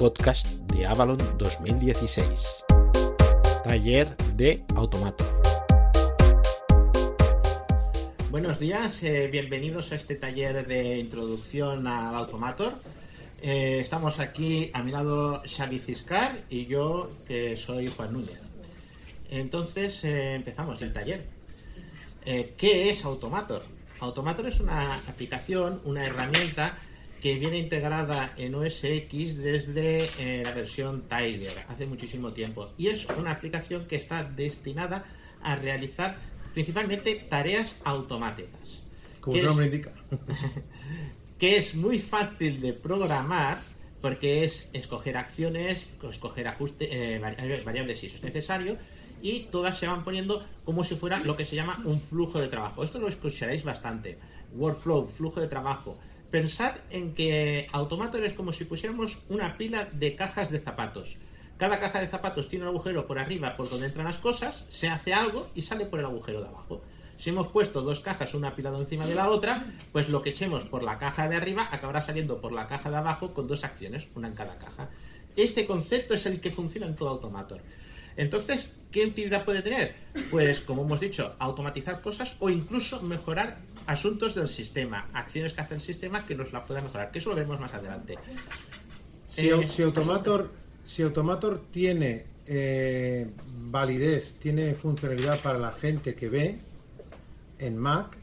[0.00, 2.64] podcast de Avalon 2016.
[3.62, 5.26] Taller de Automato.
[8.30, 12.72] Buenos días, eh, bienvenidos a este taller de introducción al Automator.
[13.42, 18.48] Eh, estamos aquí a mi lado Xavi Ciscar y yo que soy Juan Núñez.
[19.28, 21.26] Entonces eh, empezamos el taller.
[22.24, 23.62] ¿Qué es Automator?
[23.98, 26.78] Automator es una aplicación, una herramienta
[27.20, 32.72] que viene integrada en OS X desde eh, la versión Tiger, hace muchísimo tiempo.
[32.78, 35.04] Y es una aplicación que está destinada
[35.42, 36.18] a realizar
[36.54, 38.84] principalmente tareas automáticas.
[39.20, 39.92] Como su nombre indica.
[41.38, 43.58] que es muy fácil de programar
[44.00, 48.78] porque es escoger acciones, escoger ajuste, eh, variables si eso es necesario,
[49.22, 52.48] y todas se van poniendo como si fuera lo que se llama un flujo de
[52.48, 52.82] trabajo.
[52.82, 54.18] Esto lo escucharéis bastante.
[54.54, 55.98] Workflow, flujo de trabajo.
[56.30, 61.16] Pensad en que Automator es como si pusiéramos una pila de cajas de zapatos.
[61.56, 64.88] Cada caja de zapatos tiene un agujero por arriba por donde entran las cosas, se
[64.88, 66.82] hace algo y sale por el agujero de abajo.
[67.18, 70.64] Si hemos puesto dos cajas una apilado encima de la otra, pues lo que echemos
[70.64, 74.08] por la caja de arriba acabará saliendo por la caja de abajo con dos acciones,
[74.14, 74.88] una en cada caja.
[75.36, 77.60] Este concepto es el que funciona en todo Automator.
[78.16, 79.94] Entonces, ¿qué utilidad puede tener?
[80.30, 83.58] Pues, como hemos dicho, automatizar cosas o incluso mejorar
[83.90, 87.30] asuntos del sistema, acciones que hace el sistema que nos la pueda mejorar, que eso
[87.30, 88.16] lo veremos más adelante.
[89.26, 90.48] Si, eh, Automator,
[90.84, 96.60] si Automator tiene eh, validez, tiene funcionalidad para la gente que ve
[97.58, 98.16] en Mac,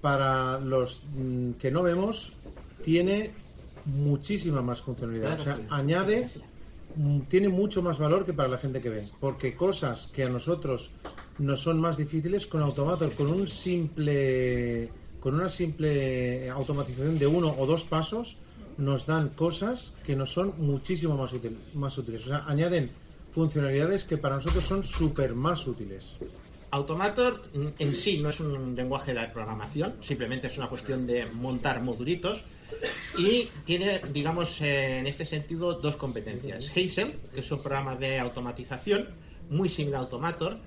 [0.00, 2.32] para los mm, que no vemos,
[2.82, 3.32] tiene
[3.84, 5.38] muchísima más funcionalidad.
[5.38, 6.26] o sea, añade
[7.28, 10.90] tiene mucho más valor que para la gente que ve, porque cosas que a nosotros
[11.38, 17.52] nos son más difíciles con Automator, con un simple con una simple automatización de uno
[17.58, 18.36] o dos pasos
[18.78, 21.32] nos dan cosas que nos son muchísimo más,
[21.74, 22.26] más útiles.
[22.26, 22.90] O sea, añaden
[23.32, 26.16] funcionalidades que para nosotros son súper más útiles.
[26.70, 31.82] Automator en sí no es un lenguaje de programación, simplemente es una cuestión de montar
[31.82, 32.44] modulitos
[33.18, 36.70] y tiene, digamos, en este sentido dos competencias.
[36.70, 39.08] Hazel, que es un programa de automatización
[39.50, 40.58] muy similar a Automator,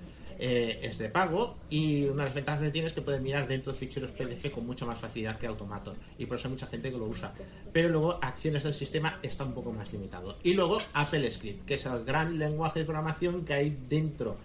[0.42, 3.46] eh, es de pago y una de las ventajas que tiene es que puede mirar
[3.46, 6.68] dentro de ficheros PDF con mucha más facilidad que Automator y por eso hay mucha
[6.68, 7.34] gente que lo usa.
[7.74, 10.38] Pero luego acciones del sistema está un poco más limitado.
[10.44, 14.38] Y luego Apple Script, que es el gran lenguaje de programación que hay dentro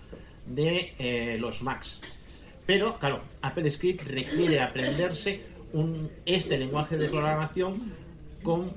[0.47, 2.01] de eh, los Macs.
[2.67, 7.93] Pero, claro, Apple Script requiere aprenderse un, este lenguaje de programación
[8.43, 8.73] con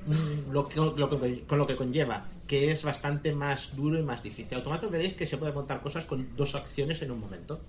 [0.51, 4.57] lo, que, con lo que conlleva, que es bastante más duro y más difícil.
[4.57, 7.59] Automato veréis que se puede montar cosas con dos acciones en un momento.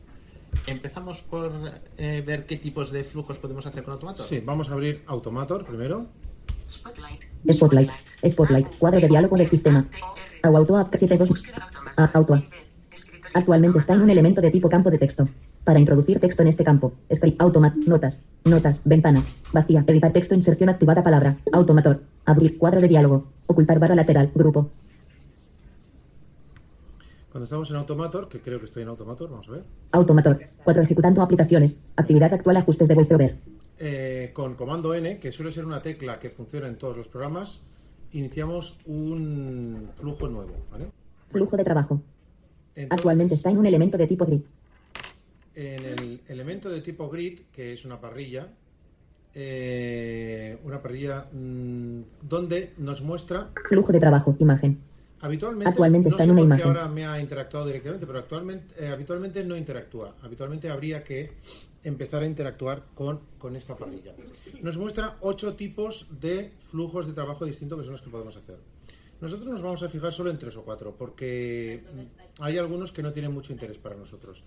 [0.67, 1.53] Empezamos por
[1.99, 4.25] eh, ver qué tipos de flujos podemos hacer con Automator.
[4.27, 6.07] Sí, vamos a abrir Automator primero.
[6.69, 7.25] Spotlight.
[7.53, 7.91] Spotlight.
[8.27, 8.67] Spotlight.
[8.79, 9.87] Cuadro de diálogo del sistema.
[10.43, 11.45] Auto 72.
[12.15, 12.43] Auto.
[13.35, 15.29] Actualmente está en un elemento de tipo campo de texto.
[15.69, 20.71] Para introducir texto en este campo, script automat, notas, notas, ventana, vacía, editar texto, inserción
[20.71, 24.71] activada palabra, automator, abrir cuadro de diálogo, ocultar barra lateral, grupo.
[27.31, 29.65] Cuando estamos en Automator, que creo que estoy en Automator, vamos a ver.
[29.93, 33.37] Automator, cuatro ejecutando aplicaciones, actividad actual, ajustes de VoiceOver.
[33.79, 37.61] Eh, con comando N, que suele ser una tecla que funciona en todos los programas,
[38.13, 40.87] iniciamos un flujo nuevo, ¿vale?
[41.31, 42.01] Flujo de trabajo.
[42.89, 44.41] Actualmente está en un elemento de tipo grid
[45.59, 48.47] en el elemento de tipo grid, que es una parrilla,
[49.35, 54.79] eh, una parrilla mm, donde nos muestra flujo de trabajo, imagen.
[55.21, 56.65] Habitualmente, actualmente está en una imagen.
[56.65, 60.15] ahora me ha interactuado directamente, pero actualmente, eh, habitualmente no interactúa.
[60.23, 61.33] Habitualmente habría que
[61.83, 64.15] empezar a interactuar con, con esta parrilla.
[64.63, 68.59] Nos muestra ocho tipos de flujos de trabajo distintos que son los que podemos hacer.
[69.21, 71.83] Nosotros nos vamos a fijar solo en tres o cuatro, porque
[72.41, 74.45] hay algunos que no tienen mucho interés para nosotros.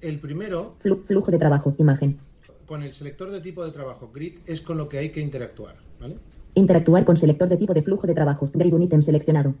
[0.00, 0.76] El primero...
[0.80, 2.18] Flujo de trabajo, imagen.
[2.66, 5.76] Con el selector de tipo de trabajo, grid, es con lo que hay que interactuar,
[6.00, 6.16] ¿vale?
[6.54, 9.54] Interactuar con selector de tipo de flujo de trabajo, grid un ítem seleccionado.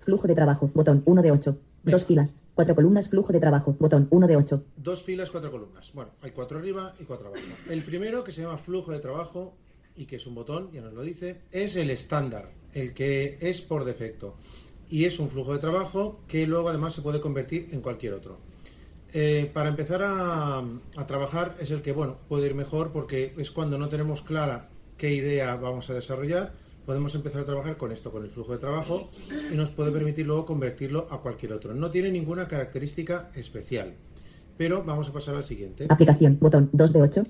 [0.00, 1.58] Flujo de trabajo, botón 1 de 8.
[1.84, 4.64] Dos filas, cuatro columnas, flujo de trabajo, botón 1 de 8.
[4.76, 5.90] Dos filas, cuatro columnas.
[5.94, 7.42] Bueno, hay cuatro arriba y cuatro abajo.
[7.70, 9.54] El primero, que se llama flujo de trabajo
[9.96, 13.62] y que es un botón, ya nos lo dice, es el estándar, el que es
[13.62, 14.36] por defecto.
[14.90, 18.38] Y es un flujo de trabajo que luego además se puede convertir en cualquier otro.
[19.16, 20.64] Eh, para empezar a,
[21.06, 25.14] trabajar es el que bueno puede ir mejor porque es cuando no tenemos clara qué
[25.14, 26.52] idea vamos a desarrollar
[26.84, 29.10] podemos empezar a trabajar con esto con el flujo de trabajo
[29.52, 33.94] y nos puede permitir luego convertirlo a cualquier otro no tiene ninguna característica especial
[34.56, 37.22] pero vamos a pasar al siguiente aplicación botón 2 de 8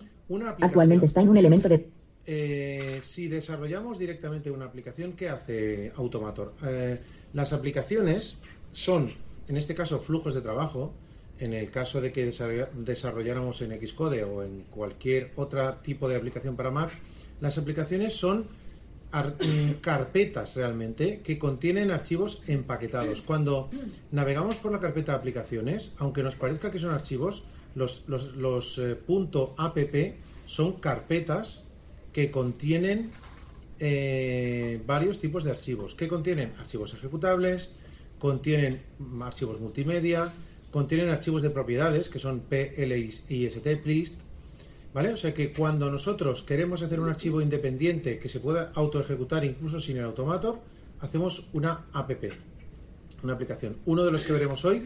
[0.63, 1.87] Actualmente está en un elemento de
[2.27, 6.55] eh, si desarrollamos directamente una aplicación, ¿qué hace Automator?
[6.67, 6.99] Eh,
[7.35, 8.37] las aplicaciones
[8.73, 9.11] son,
[9.47, 10.95] en este caso, flujos de trabajo.
[11.39, 16.55] En el caso de que desarrolláramos en Xcode o en cualquier otro tipo de aplicación
[16.57, 16.93] para Mac,
[17.41, 18.47] las aplicaciones son
[19.81, 23.23] carpetas realmente que contienen archivos empaquetados.
[23.23, 23.71] Cuando
[24.11, 27.45] navegamos por la carpeta de aplicaciones, aunque nos parezca que son archivos,
[27.75, 28.97] los, los, eh,
[29.57, 29.79] .app
[30.47, 31.63] son carpetas
[32.13, 33.11] que contienen
[33.81, 35.95] eh, varios tipos de archivos.
[35.95, 36.53] que contienen?
[36.59, 37.71] Archivos ejecutables,
[38.19, 38.81] contienen
[39.21, 40.33] archivos multimedia,
[40.75, 43.29] contienen archivos de propiedades, que son PLIST,
[43.85, 44.17] pleased,
[44.93, 45.13] ¿vale?
[45.13, 49.81] O sea que cuando nosotros queremos hacer un archivo independiente que se pueda autoejecutar incluso
[49.81, 50.59] sin el automator,
[50.99, 52.11] hacemos una app,
[53.23, 53.77] una aplicación.
[53.87, 54.83] Uno de los que veremos hoy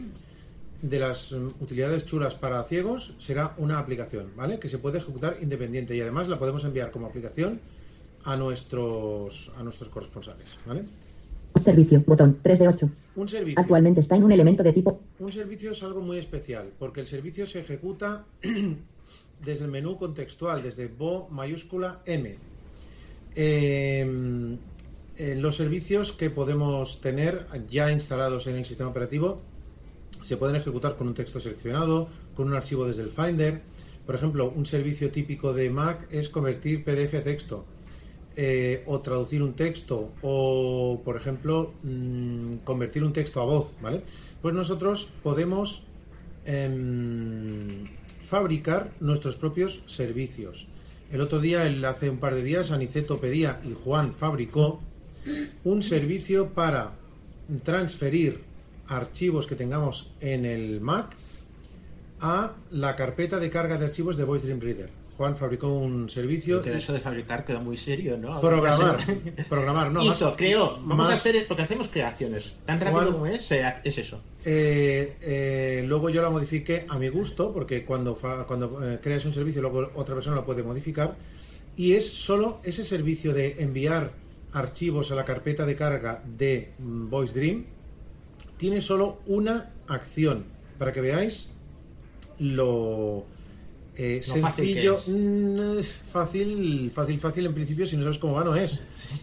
[0.82, 4.58] de las mm, utilidades chulas para ciegos será una aplicación, ¿vale?
[4.58, 7.62] Que se puede ejecutar independiente y además la podemos enviar como aplicación
[8.24, 10.84] a nuestros a nuestros corresponsales, ¿vale?
[11.58, 12.90] Un servicio, botón 3 de 8.
[13.16, 13.60] Un servicio.
[13.60, 15.00] Actualmente está en un elemento de tipo.
[15.18, 18.24] Un servicio es algo muy especial porque el servicio se ejecuta
[19.44, 22.36] desde el menú contextual, desde bo mayúscula M.
[23.34, 24.56] Em,
[25.16, 29.40] eh, los servicios que podemos tener ya instalados en el sistema operativo
[30.22, 33.62] se pueden ejecutar con un texto seleccionado, con un archivo desde el Finder.
[34.06, 37.64] Por ejemplo, un servicio típico de Mac es convertir PDF a texto
[38.40, 44.02] eh, o traducir un texto o, por ejemplo, mm, convertir un texto a voz, ¿vale?
[44.40, 45.82] Pues nosotros podemos
[46.44, 47.88] em,
[48.24, 50.68] fabricar nuestros propios servicios.
[51.10, 54.78] El otro día, hace un par de días, Aniceto pedía y Juan fabricó
[55.64, 56.92] un servicio para
[57.64, 58.42] transferir
[58.86, 61.16] archivos que tengamos en el Mac
[62.20, 64.97] a la carpeta de carga de archivos de Voice Dream Reader.
[65.18, 66.62] Juan fabricó un servicio.
[66.62, 68.40] Que eso de fabricar quedó muy serio, ¿no?
[68.40, 68.98] Programar.
[69.48, 70.00] programar, no.
[70.00, 70.78] Hizo, creo.
[70.84, 71.44] Vamos a hacer.
[71.48, 72.56] Porque hacemos creaciones.
[72.64, 74.22] Tan rápido como es, es eso.
[74.44, 78.14] Eh, eh, luego yo la modifiqué a mi gusto, porque cuando,
[78.46, 81.16] cuando eh, creas un servicio, luego otra persona lo puede modificar.
[81.76, 84.12] Y es solo ese servicio de enviar
[84.52, 87.64] archivos a la carpeta de carga de mm, Voice Dream
[88.56, 90.44] tiene solo una acción,
[90.78, 91.50] para que veáis
[92.38, 93.26] lo
[93.98, 95.80] eh, sencillo, mm,
[96.12, 98.80] fácil, fácil, fácil en principio, si no sabes cómo va no es.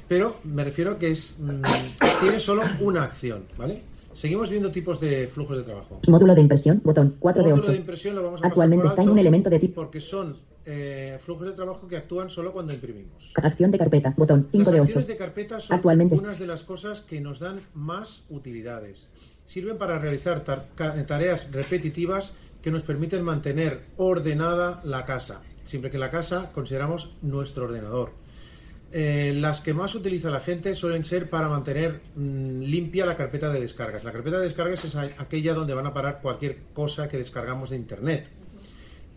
[0.09, 1.61] Pero me refiero a que es mm,
[2.19, 3.81] tiene solo una acción, ¿vale?
[4.13, 6.01] Seguimos viendo tipos de flujos de trabajo.
[6.07, 7.71] Módulo de impresión, botón 4 de 8.
[7.71, 9.75] de impresión lo vamos a Actualmente está en un elemento de tipo.
[9.75, 13.31] Porque son eh, flujos de trabajo que actúan solo cuando imprimimos.
[13.35, 15.01] Acción de carpeta, botón 5 de 8.
[15.01, 16.15] de carpeta son Actualmente.
[16.15, 19.07] unas de las cosas que nos dan más utilidades
[19.45, 22.33] sirven para realizar tareas repetitivas
[22.65, 28.13] que nos permiten mantener ordenada la casa, siempre que la casa consideramos nuestro ordenador.
[28.91, 33.51] Eh, las que más utiliza la gente suelen ser para mantener mm, limpia la carpeta
[33.51, 34.03] de descargas.
[34.03, 37.75] La carpeta de descargas es aquella donde van a parar cualquier cosa que descargamos de
[37.75, 38.31] Internet.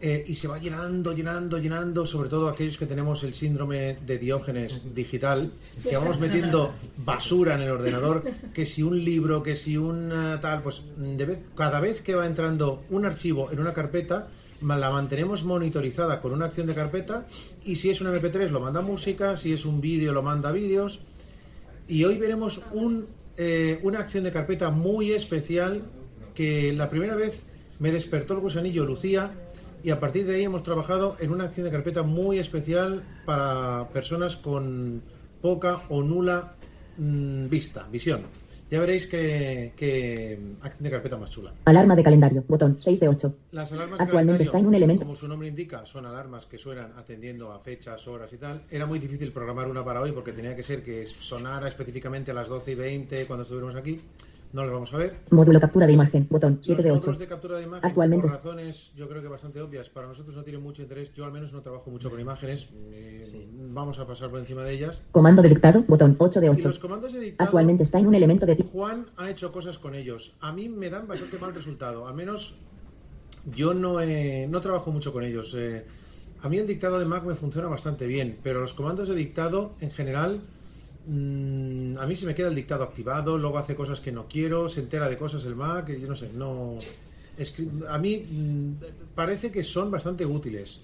[0.00, 4.18] Eh, y se va llenando, llenando, llenando, sobre todo aquellos que tenemos el síndrome de
[4.18, 5.50] Diógenes digital,
[5.82, 8.22] que vamos metiendo basura en el ordenador,
[8.54, 12.28] que si un libro, que si un tal, pues de vez, cada vez que va
[12.28, 14.28] entrando un archivo en una carpeta,
[14.60, 17.26] la mantenemos monitorizada con una acción de carpeta
[17.64, 21.00] y si es un MP3 lo manda música, si es un vídeo lo manda vídeos
[21.88, 25.82] y hoy veremos un, eh, una acción de carpeta muy especial
[26.34, 27.44] que la primera vez
[27.78, 29.32] me despertó el gusanillo Lucía
[29.82, 33.88] y a partir de ahí hemos trabajado en una acción de carpeta muy especial para
[33.92, 35.02] personas con
[35.40, 36.54] poca o nula
[36.96, 38.22] mm, vista, visión.
[38.70, 39.72] Ya veréis qué,
[40.60, 41.54] acción de carpeta más chula.
[41.64, 43.34] Alarma de calendario, botón 6 de 8.
[43.52, 45.04] Las alarmas Actualmente está en un elemento.
[45.04, 48.64] Como su nombre indica, son alarmas que suenan atendiendo a fechas, horas y tal.
[48.70, 52.34] Era muy difícil programar una para hoy porque tenía que ser que sonara específicamente a
[52.34, 54.00] las 12 y 20 cuando estuviéramos aquí.
[54.52, 55.14] No lo vamos a ver.
[55.30, 57.12] Módulo captura de imagen, botón 7 de 8.
[57.12, 58.26] de captura de imagen, Actualmente.
[58.26, 61.12] por razones yo creo que bastante obvias, para nosotros no tiene mucho interés.
[61.12, 62.68] Yo al menos no trabajo mucho con imágenes.
[62.90, 65.02] Eh, vamos a pasar por encima de ellas.
[65.12, 66.60] Comando de dictado, botón 8 de 8.
[66.60, 68.70] Y los comandos de dictado, Actualmente está en un elemento de tipo.
[68.70, 70.34] Juan ha hecho cosas con ellos.
[70.40, 72.06] A mí me dan bastante mal resultado.
[72.06, 72.58] Al menos
[73.54, 75.54] yo no, no trabajo mucho con ellos.
[75.56, 75.84] Eh,
[76.40, 79.72] a mí el dictado de Mac me funciona bastante bien, pero los comandos de dictado
[79.80, 80.40] en general
[81.10, 84.68] Mm, a mí se me queda el dictado activado, luego hace cosas que no quiero,
[84.68, 86.76] se entera de cosas el Mac, yo no sé, no...
[87.88, 88.72] A mí mm,
[89.14, 90.80] parece que son bastante útiles.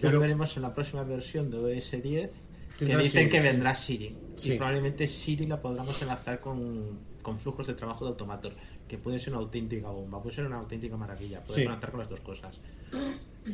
[0.00, 2.30] Ya lo veremos en la próxima versión de OS 10,
[2.78, 4.16] que dicen que vendrá Siri.
[4.42, 7.00] Y probablemente Siri la podamos enlazar con,
[7.36, 8.52] flujos de trabajo de Automator,
[8.86, 12.08] que puede ser una auténtica bomba, puede ser una auténtica maravilla, puede conectar con las
[12.08, 12.58] dos cosas.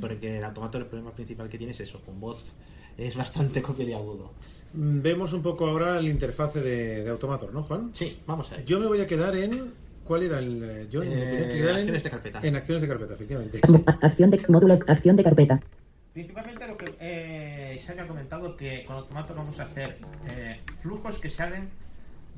[0.01, 2.55] Porque el Automator el problema principal que tiene es eso, con voz
[2.97, 4.33] es bastante copia de agudo.
[4.77, 7.91] Vemos un poco ahora el interfase de, de Automator, ¿no, Juan?
[7.95, 8.65] Sí, vamos a ver.
[8.65, 9.73] Yo me voy a quedar en.
[10.05, 10.63] ¿Cuál era el.
[10.65, 12.41] eh, Yo me Eh, tenía que quedar en- acciones de carpeta.
[12.43, 13.61] En acciones de carpeta, efectivamente.
[14.03, 15.61] Acción de módulo, acción de carpeta.
[16.13, 21.19] Principalmente lo que eh, se había comentado que con Automator vamos a hacer eh, flujos
[21.19, 21.69] que se hagan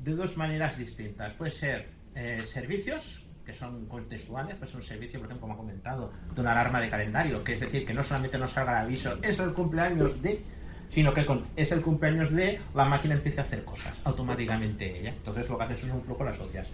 [0.03, 1.33] de dos maneras distintas.
[1.33, 6.11] Puede ser eh, servicios, que son contextuales, pues un servicio, por ejemplo, como ha comentado,
[6.35, 9.17] de una alarma de calendario, que es decir, que no solamente nos salga el aviso,
[9.23, 10.41] es el cumpleaños de,
[10.89, 15.09] sino que con, es el cumpleaños de, la máquina empieza a hacer cosas automáticamente ella.
[15.09, 16.67] Entonces lo que haces es un flujo, las asocias.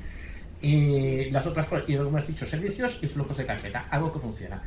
[0.62, 4.20] Y las otras cosas, y lo hemos dicho, servicios y flujos de carpeta, algo que
[4.20, 4.62] funciona.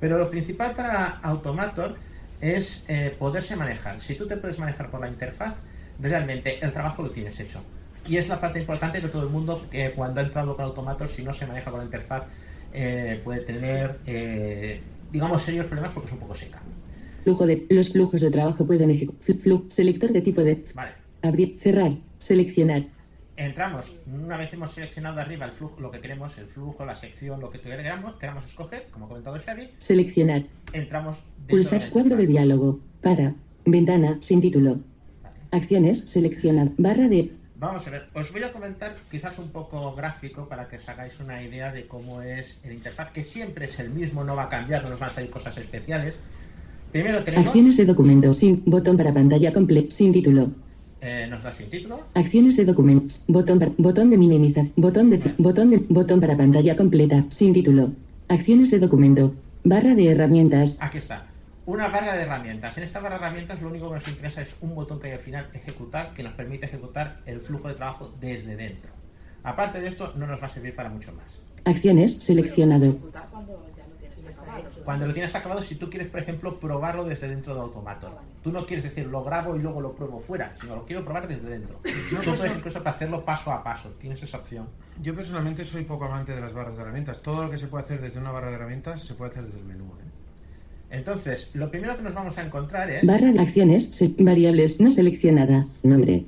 [0.00, 1.96] Pero lo principal para Automator
[2.40, 4.00] es eh, poderse manejar.
[4.00, 5.56] Si tú te puedes manejar por la interfaz,
[6.00, 7.62] realmente el trabajo lo tienes hecho.
[8.08, 11.08] Y es la parte importante que todo el mundo, eh, cuando ha entrado con Automator,
[11.08, 12.24] si no se maneja con la interfaz,
[12.72, 14.80] eh, puede tener, eh,
[15.10, 16.60] digamos, serios problemas porque es un poco seca.
[17.22, 17.66] Flujo de.
[17.68, 19.36] Los flujos de trabajo pueden ejecutar.
[19.68, 20.64] Selector de tipo de.
[20.74, 20.92] Vale.
[21.22, 21.58] Abrir.
[21.60, 21.92] Cerrar.
[22.18, 22.84] Seleccionar.
[23.36, 27.40] Entramos, una vez hemos seleccionado arriba el flujo, lo que queremos, el flujo, la sección,
[27.40, 30.42] lo que queramos, queramos escoger, como ha comentado Xavi, Seleccionar.
[30.74, 32.80] entramos Pulsar de cuadro de diálogo.
[33.00, 33.34] Para.
[33.64, 34.80] Ventana sin título.
[35.22, 35.36] Vale.
[35.50, 36.00] Acciones.
[36.10, 36.68] Seleccionar.
[36.76, 37.32] Barra de.
[37.56, 41.18] Vamos a ver, os voy a comentar quizás un poco gráfico para que os hagáis
[41.20, 44.48] una idea de cómo es el interfaz, que siempre es el mismo, no va a
[44.48, 46.18] cambiar, no nos van a salir cosas especiales.
[46.92, 48.34] Primero tenemos, Acciones de documento.
[48.34, 48.62] Sin.
[48.66, 49.94] Botón para pantalla completa.
[49.94, 50.50] Sin título.
[51.00, 53.22] eh, nos da sin título, Acciones de documentos.
[53.26, 54.72] Botón, para- botón de minimización.
[54.76, 57.24] Botón de, botón de, botón para pantalla completa.
[57.30, 57.90] Sin título.
[58.28, 59.34] Acciones de documento.
[59.64, 60.76] Barra de herramientas.
[60.80, 61.26] aquí está,
[61.66, 62.76] una barra de herramientas.
[62.78, 65.12] En esta barra de herramientas lo único que nos interesa es un botón que hay
[65.14, 68.90] al final, ejecutar, que nos permite ejecutar el flujo de trabajo desde dentro.
[69.44, 71.40] Aparte de esto, no nos va a servir para mucho más.
[71.64, 72.96] Acciones seleccionado.
[74.84, 78.12] Cuando lo tienes acabado, si tú quieres, por ejemplo, probarlo desde dentro de Automator.
[78.42, 81.28] Tú no quieres decir, lo grabo y luego lo pruebo fuera, sino lo quiero probar
[81.28, 81.80] desde dentro.
[81.82, 83.90] Tú puedes incluso para hacerlo paso a paso.
[84.00, 84.68] Tienes esa opción.
[85.00, 87.22] Yo personalmente soy poco amante de las barras de herramientas.
[87.22, 89.60] Todo lo que se puede hacer desde una barra de herramientas se puede hacer desde
[89.60, 89.84] el menú.
[89.84, 90.12] ¿eh?
[90.90, 93.06] Entonces, lo primero que nos vamos a encontrar es...
[93.06, 93.98] Barra de acciones.
[94.18, 95.66] variables no seleccionada.
[95.82, 96.26] Nombre.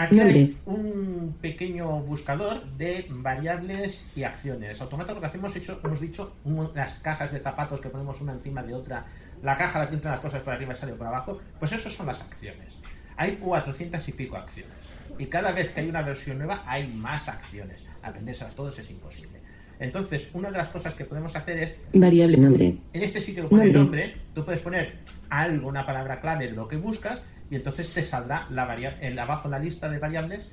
[0.00, 4.80] Aquí hay un pequeño buscador de variables y acciones.
[4.80, 6.36] Automático lo que hacemos, hecho, hemos dicho,
[6.74, 9.04] las cajas de zapatos que ponemos una encima de otra,
[9.42, 11.90] la caja la que entran las cosas por arriba y sale por abajo, pues eso
[11.90, 12.78] son las acciones.
[13.18, 14.72] Hay 400 y pico acciones.
[15.18, 17.86] Y cada vez que hay una versión nueva hay más acciones.
[18.02, 19.38] Aprendérselas todas es imposible.
[19.80, 22.78] Entonces, una de las cosas que podemos hacer es Variable nombre.
[22.92, 23.80] en este sitio que pone Nombre.
[23.82, 24.94] nombre, tú puedes poner
[25.28, 29.48] algo, una palabra clave de lo que buscas, y entonces te saldrá la variable, abajo
[29.48, 30.48] en la lista de variables,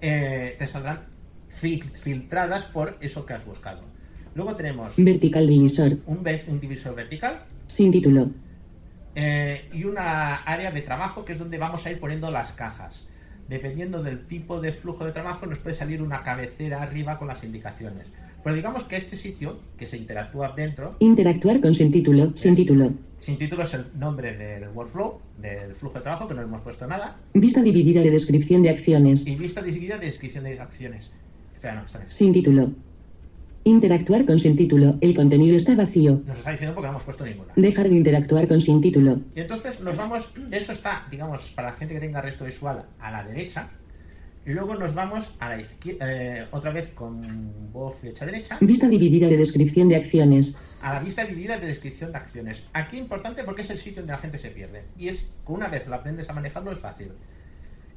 [0.00, 1.00] eh, te saldrán
[1.50, 3.82] fil- filtradas por eso que has buscado.
[4.34, 5.98] Luego tenemos Vertical divisor.
[6.06, 8.30] un, ve- un divisor vertical Sin título.
[9.14, 13.06] eh, y una área de trabajo que es donde vamos a ir poniendo las cajas.
[13.48, 17.44] Dependiendo del tipo de flujo de trabajo, nos puede salir una cabecera arriba con las
[17.44, 18.08] indicaciones.
[18.42, 22.32] Pero digamos que este sitio, que se interactúa dentro, Interactuar con sin título.
[22.34, 22.92] Sin título.
[23.20, 26.60] Sin título es el nombre del workflow, del flujo de trabajo, que no le hemos
[26.62, 27.16] puesto nada.
[27.34, 29.26] Vista dividida de descripción de acciones.
[29.26, 31.12] Y vista dividida de descripción de acciones.
[31.54, 31.82] Espera, no.
[32.08, 32.72] Sin título.
[33.64, 34.96] Interactuar con sin título.
[35.00, 36.20] El contenido está vacío.
[36.26, 37.52] Nos está diciendo porque no hemos puesto ninguna.
[37.54, 39.20] Dejar de interactuar con sin título.
[39.36, 43.12] Y entonces nos vamos, eso está, digamos, para la gente que tenga resto visual, a
[43.12, 43.70] la derecha.
[44.44, 49.28] Y luego nos vamos a la izquierda, otra vez con voz flecha derecha, Vista dividida
[49.28, 50.58] de descripción de acciones.
[50.80, 52.64] a la vista dividida de descripción de acciones.
[52.72, 54.82] Aquí importante porque es el sitio donde la gente se pierde.
[54.98, 57.12] Y es que una vez lo aprendes a manejarlo es fácil.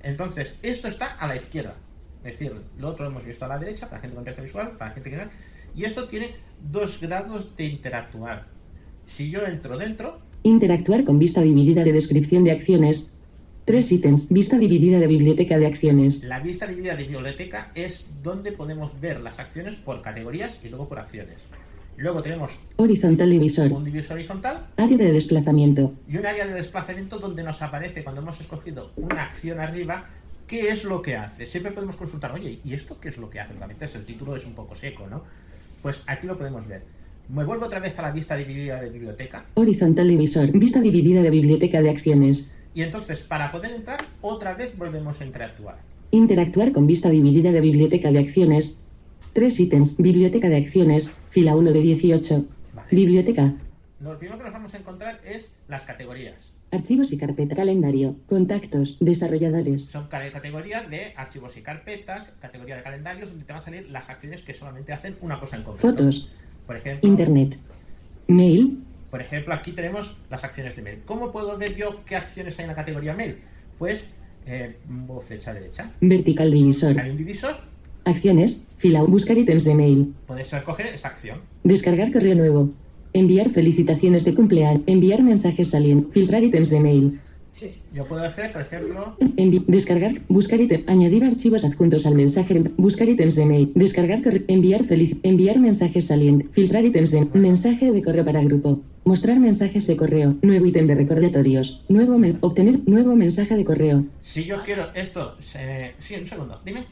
[0.03, 1.75] Entonces, esto está a la izquierda.
[2.23, 4.43] Es decir, lo otro lo hemos visto a la derecha, para la gente con resto
[4.43, 5.23] visual, para la gente que no.
[5.75, 6.35] Y esto tiene
[6.71, 8.47] dos grados de interactuar.
[9.07, 13.14] Si yo entro dentro, Interactuar con vista dividida de descripción de acciones.
[13.65, 14.29] Tres ítems.
[14.29, 16.23] Vista dividida de biblioteca de acciones.
[16.23, 20.87] la vista dividida de biblioteca es donde podemos ver las acciones por categorías y luego
[20.87, 21.37] por acciones.
[21.97, 23.71] Luego tenemos Horizontal divisor.
[23.71, 25.93] un divisor horizontal Área de desplazamiento.
[26.07, 30.09] y un área de desplazamiento donde nos aparece cuando hemos escogido una acción arriba
[30.45, 31.47] qué es lo que hace.
[31.47, 33.53] Siempre podemos consultar, oye, ¿y esto qué es lo que hace?
[33.53, 35.23] Porque a veces el título es un poco seco, ¿no?
[35.81, 36.83] Pues aquí lo podemos ver.
[37.29, 40.51] Me vuelvo otra vez a la vista dividida de biblioteca Horizontal divisor.
[40.51, 42.54] Vista dividida de biblioteca de acciones.
[42.75, 45.77] Y entonces para poder entrar otra vez volvemos a interactuar.
[46.11, 48.83] Interactuar con vista dividida de biblioteca de acciones.
[49.33, 49.97] Tres ítems.
[49.97, 51.11] Biblioteca de acciones.
[51.31, 52.45] Fila 1 de 18.
[52.73, 52.87] Vale.
[52.91, 53.53] Biblioteca.
[54.01, 56.53] Lo primero que nos vamos a encontrar es las categorías.
[56.71, 57.55] Archivos y carpeta.
[57.55, 58.15] Calendario.
[58.27, 58.97] Contactos.
[58.99, 59.85] Desarrolladores.
[59.85, 63.89] Son ca- categorías de archivos y carpetas, categoría de calendarios, donde te van a salir
[63.89, 65.87] las acciones que solamente hacen una cosa en concreto.
[65.89, 66.31] Fotos.
[66.67, 67.57] Por ejemplo, Internet.
[68.27, 68.79] Mail.
[69.11, 70.99] Por ejemplo, aquí tenemos las acciones de mail.
[71.05, 73.37] ¿Cómo puedo ver yo qué acciones hay en la categoría mail?
[73.77, 74.05] Pues,
[74.47, 74.75] eh,
[75.25, 75.91] flecha derecha.
[76.01, 76.99] Vertical divisor.
[76.99, 77.55] Hay un divisor.
[78.03, 78.67] Acciones.
[78.77, 79.01] Fila.
[79.03, 80.13] Buscar ítems de mail.
[80.27, 81.39] Puedes escoger esa acción.
[81.63, 82.69] Descargar correo nuevo.
[83.13, 84.83] Enviar felicitaciones de cumpleaños.
[84.85, 86.11] Enviar mensajes salientes.
[86.13, 87.19] Filtrar ítems de mail.
[87.93, 93.07] Yo puedo hacer, por ejemplo, Envi- descargar, buscar ítem, añadir archivos adjuntos al mensaje, buscar
[93.07, 94.19] ítems de mail, descargar,
[94.49, 99.87] enviar feliz, enviar mensajes saliente, filtrar ítems de mensaje de correo para grupo, mostrar mensajes
[99.87, 104.85] de correo, nuevo ítem de recordatorios, nuevo obtener nuevo mensaje de correo, si yo quiero
[104.95, 105.35] esto...
[105.39, 106.85] se- Sí, un segundo, dime.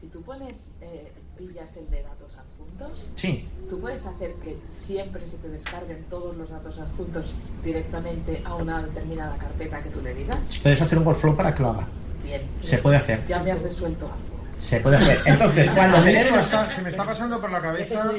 [0.00, 5.28] Si tú pones, eh, pillas el de datos adjuntos, Sí, tú puedes hacer que siempre
[5.28, 10.14] se te descarguen todos los datos adjuntos directamente a una determinada carpeta que tú le
[10.14, 10.38] digas.
[10.62, 11.86] puedes hacer un workflow para que lo haga.
[12.24, 12.40] Bien.
[12.62, 13.20] Se puede hacer.
[13.28, 14.29] Ya me has resuelto algo.
[14.60, 15.20] Se puede hacer.
[15.24, 16.40] Entonces, cuando A mí se me, tenemos...
[16.46, 18.12] está, se me está pasando por la cabeza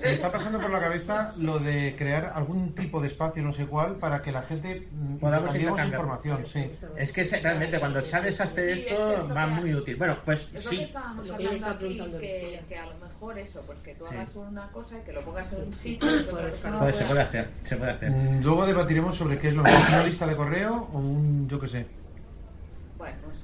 [0.00, 3.52] se me está pasando por la cabeza lo de crear algún tipo de espacio no
[3.52, 8.40] sé cuál para que la gente mm, Podamos información sí Es que realmente cuando sabes
[8.40, 9.96] hacer Sí, esto es lo va muy útil.
[9.96, 10.82] Bueno, pues Es que sí.
[10.82, 14.06] estábamos Lo que yo hablando aquí, que, que a lo mejor eso, pues que tú
[14.08, 14.14] Sí.
[14.16, 17.20] hagas una cosa y que lo pongas en un sitio y persona Pues se puede
[17.20, 18.10] hacer, se puede hacer.
[18.10, 21.60] Mm, luego debatiremos sobre qué es lo mejor una lista de correo o un yo
[21.60, 21.99] qué sé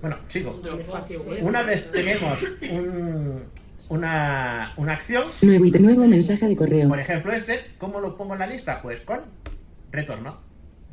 [0.00, 0.60] Bueno, sigo.
[0.62, 1.42] Web.
[1.42, 2.38] Una vez tenemos
[2.72, 3.42] un-
[3.88, 8.46] una, una acción, nuevo mensaje de correo, por ejemplo este, ¿cómo lo pongo en la
[8.46, 8.82] lista?
[8.82, 9.20] Pues con
[9.92, 10.38] retorno.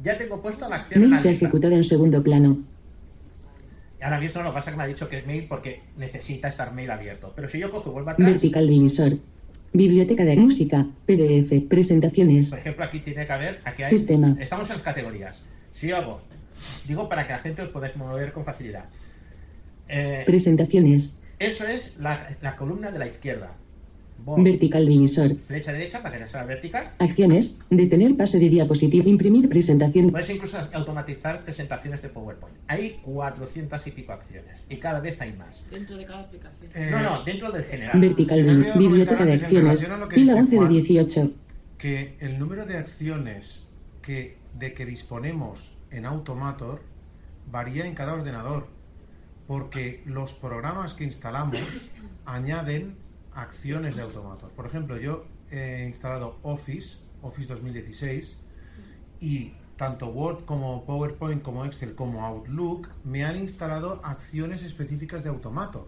[0.02, 1.46] Ya tengo puesto la acción en mail la se ha lista.
[1.46, 2.60] ejecutado en segundo plano,
[4.02, 6.50] Ahora mismo lo que pasa es que me ha dicho que es mail porque necesita
[6.50, 7.32] estar mail abierto.
[7.38, 9.14] Pero si yo cojo y vuelvo atrás, vertical divisor,
[9.72, 14.36] biblioteca de música, PDF, presentaciones, por ejemplo, aquí tiene que haber, aquí hay, Sistema.
[14.42, 15.44] estamos en las categorías.
[15.72, 16.22] Si yo hago,
[16.88, 18.86] digo para que la gente os podáis mover con facilidad.
[19.88, 23.52] Eh, presentaciones, eso es la, la columna de la izquierda.
[24.26, 26.92] Bo- vertical divisor, flecha derecha para que sea vertical.
[27.00, 32.56] acciones, detener pase de diapositiva, imprimir presentación, Puedes incluso automatizar presentaciones de PowerPoint.
[32.68, 35.66] Hay 400 y pico acciones y cada vez hay más.
[35.70, 36.72] Dentro de cada aplicación.
[36.74, 38.00] Eh, No, no, dentro del general.
[38.00, 40.70] vertical comentar biblioteca de acciones, relación a lo que fila dice 11 de Juan.
[40.72, 41.32] 18,
[41.78, 43.68] que el número de acciones
[44.02, 46.82] que, de que disponemos en Automator
[47.50, 48.68] varía en cada ordenador,
[49.48, 51.60] porque los programas que instalamos
[52.26, 52.98] añaden
[53.34, 54.50] acciones de Automator.
[54.52, 58.40] Por ejemplo, yo he instalado Office, Office 2016,
[59.20, 65.30] y tanto Word como PowerPoint, como Excel, como Outlook me han instalado acciones específicas de
[65.30, 65.88] Automator.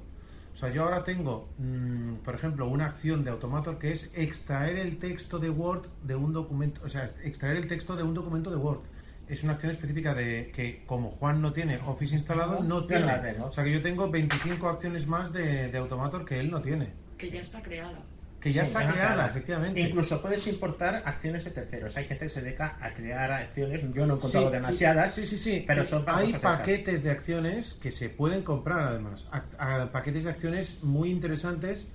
[0.54, 4.78] O sea, yo ahora tengo, mm, por ejemplo, una acción de Automator que es extraer
[4.78, 8.50] el texto de Word de un documento, o sea, extraer el texto de un documento
[8.50, 8.80] de Word.
[9.28, 13.06] Es una acción específica de que, como Juan no tiene Office instalado, no tiene.
[13.42, 16.94] O sea, que yo tengo 25 acciones más de, de Automator que él no tiene.
[17.18, 18.00] Que ya está creada.
[18.40, 19.80] Que ya Sí, está creada, efectivamente.
[19.80, 21.98] Incluso puedes importar acciones de terceros.
[21.98, 23.82] Hay gente que se dedica a crear acciones.
[23.92, 25.16] Yo no he encontrado Sí, demasiadas.
[25.16, 25.64] Sí, sí, sí.
[25.66, 29.28] Pero son Hay paquetes de acciones que se pueden comprar además.
[29.32, 31.88] A- a- paquetes de acciones muy interesantes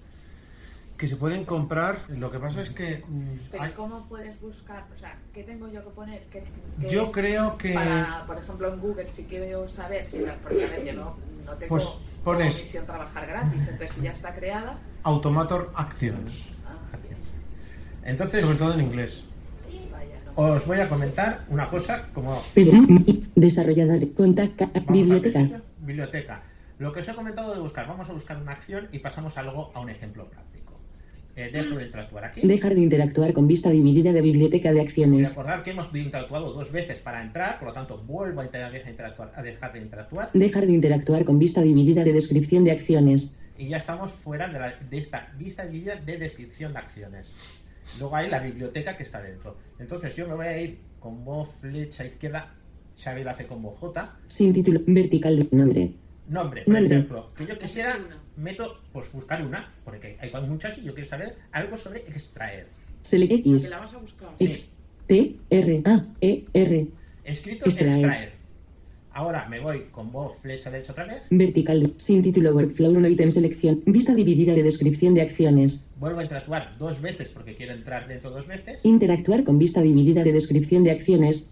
[1.01, 1.97] que se pueden comprar.
[2.11, 4.85] Lo que pasa es que mm, Pero hay- ¿cómo puedes buscar?
[4.95, 6.23] O sea, ¿qué tengo yo que poner?
[6.31, 6.45] ¿Qué-
[6.79, 10.63] qué yo creo que Para, por ejemplo, en Google, si quiero saber si la, porque
[10.63, 11.89] a ver, yo no, no tengo Pues
[12.23, 16.77] pones- trabajar gratis, entonces si ya está creada, Automator Actions, ah,
[18.05, 19.25] Entonces, sobre todo en inglés.
[19.91, 20.55] vaya, no.
[20.55, 22.43] os voy a comentar una cosa como
[23.35, 25.63] desarrollador, contacta, biblioteca.
[25.79, 26.43] Biblioteca.
[26.79, 29.43] Lo que os he comentado de buscar, vamos a buscar una acción y pasamos a
[29.43, 30.50] luego a un ejemplo práctico.
[31.37, 32.40] Eh, dejo de interactuar aquí.
[32.47, 36.73] dejar de interactuar con vista dividida de biblioteca de acciones, Recordar que hemos interactuado dos
[36.73, 40.31] veces para entrar, por lo tanto vuelvo a, inter- a interactuar, a dejar de interactuar
[40.35, 44.59] dejar de interactuar con vista dividida de descripción de acciones, y ya estamos fuera de,
[44.59, 47.33] la- de esta vista dividida de descripción de acciones.
[47.99, 49.57] Luego hay la biblioteca que está dentro.
[49.79, 52.53] Entonces yo me voy a ir con voz flecha izquierda,
[53.03, 55.93] Xavi lo hace con voz J, sin título, vertical de nombre,
[56.29, 56.95] Nombre, por Nombre.
[56.97, 57.97] ejemplo, que yo quisiera.
[58.40, 62.66] Meto, pues buscar una, porque hay muchas y yo quiero saber algo sobre extraer.
[63.03, 64.31] select X, la vas a buscar.
[64.38, 64.74] X,
[65.07, 66.88] T, R, A, E, R,
[67.24, 67.94] Escrito Extraer.
[67.94, 68.40] extraer.
[69.12, 73.33] Ahora me voy con voz flecha derecha otra vez, vertical, sin título workflow, no ítem
[73.33, 78.07] selección, vista dividida de descripción de acciones, vuelvo a interactuar dos veces porque quiero entrar
[78.07, 78.85] dentro dos veces.
[78.85, 81.50] interactuar con vista dividida de descripción de acciones,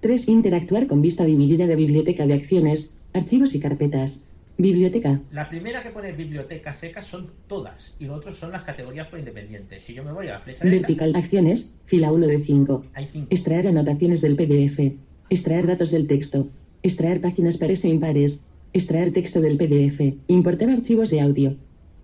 [0.00, 0.28] 3.
[0.28, 4.25] Interactuar con vista dividida de biblioteca de acciones, archivos y carpetas,
[4.58, 9.06] biblioteca, La primera que pone biblioteca seca son todas y lo otro son las categorías
[9.08, 9.80] por independiente.
[9.80, 13.06] Si yo me voy a la flecha derecha, vertical, acciones, fila 1 de 5, hay
[13.06, 13.26] cinco.
[13.30, 14.94] extraer anotaciones del PDF,
[15.28, 16.48] extraer datos del texto,
[16.82, 21.56] extraer páginas pares e impares, extraer texto del PDF, importar archivos de audio,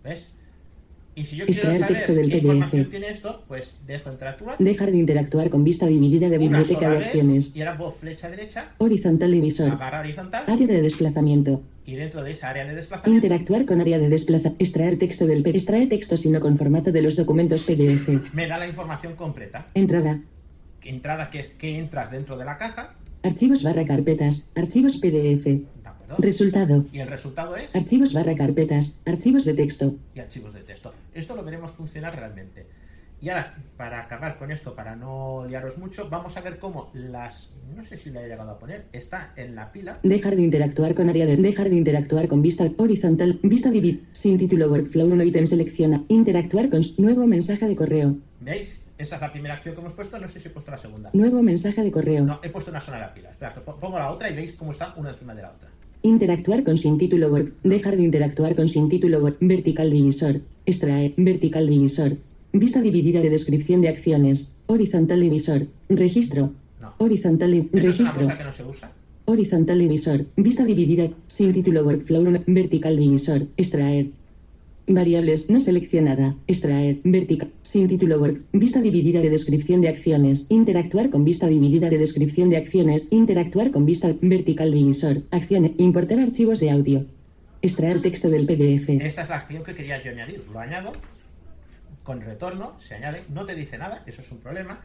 [0.05, 0.33] ¿Ves?
[1.15, 4.57] Y si yo quiero saber texto del qué información tiene esto, pues dejo interactuar.
[4.59, 7.55] Dejar de interactuar con vista dividida de biblioteca de acciones.
[7.55, 9.71] Y ahora puedo flecha derecha, Horizontal divisor.
[9.73, 11.63] agarrar horizontal Área de desplazamiento.
[11.85, 14.63] y dentro de esa área de desplazamiento Interactuar con área de desplazamiento.
[14.65, 15.57] Extraer texto del PDF.
[15.57, 18.33] Extraer texto sino con formato de los documentos PDF.
[18.35, 19.67] me da la información completa.
[19.75, 20.21] Entrada.
[20.83, 22.95] Entrada que es que entras dentro de la caja,
[23.25, 24.51] Archivos barra carpetas.
[24.57, 25.47] Archivos PDF.
[26.19, 26.85] Resultado.
[26.93, 29.01] Y el resultado es Archivos barra carpetas.
[29.07, 29.95] Archivos de texto.
[30.15, 30.93] y archivos de texto.
[31.15, 32.67] Esto lo veremos funcionar realmente.
[33.21, 37.51] Y ahora, para acabar con esto, para no liaros mucho, vamos a ver cómo las...
[37.77, 38.87] No sé si le he llegado a poner.
[38.93, 40.01] Está en la pila.
[40.03, 44.39] Dejar de interactuar con área de dejar de interactuar con vista horizontal, vista divid, sin
[44.39, 48.83] título workflow 1 ítem selecciona, interactuar con nuevo mensaje de correo, ¿Veis?
[48.99, 50.19] Esa es la primera acción que hemos puesto.
[50.19, 51.11] No sé si he puesto la segunda.
[51.13, 53.31] nuevo mensaje de correo, No, he puesto una sola en la pila.
[53.31, 55.69] Espera, pongo la otra y veis cómo está una encima de la otra.
[56.03, 61.15] Interactuar con sin título work, dejar de interactuar con sin título work, vertical divisor, extraer,
[61.17, 62.17] vertical divisor,
[62.53, 66.93] vista dividida de descripción de acciones, horizontal divisor, registro, No.
[66.99, 68.93] horizontal di- Eso es una registro, cosa que no se usa.
[69.27, 74.07] horizontal divisor, vista dividida, sin título workflow, vertical divisor, extraer,
[74.87, 76.35] Variables no seleccionada.
[76.47, 76.99] Extraer.
[77.05, 77.51] Vertical.
[77.63, 78.43] Sin título work.
[78.53, 80.47] Vista dividida de descripción de acciones.
[80.49, 83.07] Interactuar con vista dividida de descripción de acciones.
[83.11, 85.23] Interactuar con vista vertical divisor.
[85.31, 85.73] Acciones.
[85.79, 87.07] Importar archivos de audio.
[87.63, 88.89] Extraer texto del PDF.
[88.89, 90.45] Esta es la acción que quería yo añadir.
[90.53, 90.93] Lo añado.
[92.03, 93.23] Con retorno se añade.
[93.33, 94.03] No te dice nada.
[94.07, 94.81] Eso es un problema.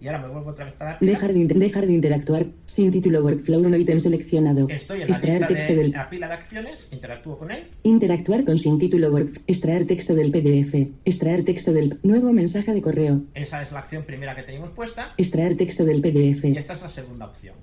[0.00, 1.12] Y ahora me vuelvo otra vez para la pila.
[1.12, 2.46] Dejar de, dejar de interactuar.
[2.66, 4.68] Sin título workflow 1 ítem seleccionado.
[4.68, 5.90] Estoy en la Extraer lista texto de del.
[5.92, 6.88] la pila de acciones.
[6.90, 7.64] Interactúo con él.
[7.84, 9.40] Interactuar con sin título work.
[9.46, 10.74] Extraer texto del PDF.
[11.04, 11.98] Extraer texto del.
[12.02, 13.22] Nuevo mensaje de correo.
[13.34, 15.12] Esa es la acción primera que teníamos puesta.
[15.16, 16.44] Extraer texto del Y PDF.
[16.58, 17.54] esta es la segunda opción.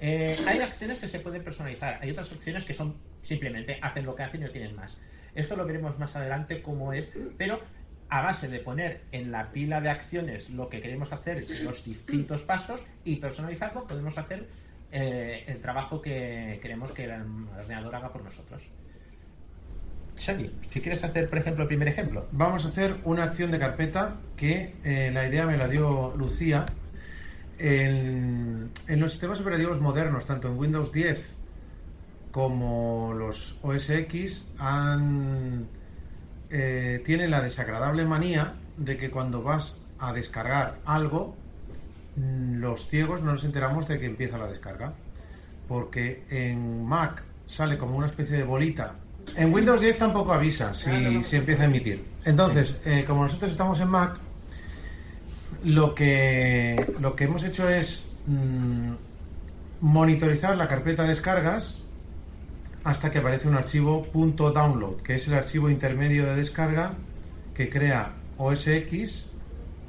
[0.00, 4.14] Eh, hay acciones que se pueden personalizar, hay otras opciones que son simplemente hacen lo
[4.14, 4.98] que hacen y no tienen más.
[5.34, 7.60] Esto lo veremos más adelante cómo es, pero
[8.08, 12.42] a base de poner en la pila de acciones lo que queremos hacer, los distintos
[12.42, 14.46] pasos y personalizarlo, podemos hacer
[14.92, 17.22] eh, el trabajo que queremos que el
[17.58, 18.62] ordenador haga por nosotros.
[20.18, 22.26] Xavi, si quieres hacer, por ejemplo, el primer ejemplo.
[22.32, 26.64] Vamos a hacer una acción de carpeta que eh, la idea me la dio Lucía.
[27.58, 31.36] En, en los sistemas operativos modernos, tanto en Windows 10
[32.30, 35.66] como los OS X, han,
[36.58, 41.36] eh, tienen la desagradable manía de que cuando vas a descargar algo,
[42.16, 44.94] mm, los ciegos no nos enteramos de que empieza la descarga.
[45.68, 48.94] Porque en Mac sale como una especie de bolita.
[49.36, 52.02] En Windows 10 tampoco avisa si, si empieza a emitir.
[52.24, 54.16] Entonces, eh, como nosotros estamos en Mac,
[55.64, 58.92] lo que, lo que hemos hecho es mm,
[59.82, 61.85] monitorizar la carpeta de descargas
[62.86, 66.92] hasta que aparece un archivo .download, que es el archivo intermedio de descarga
[67.52, 69.32] que crea OS X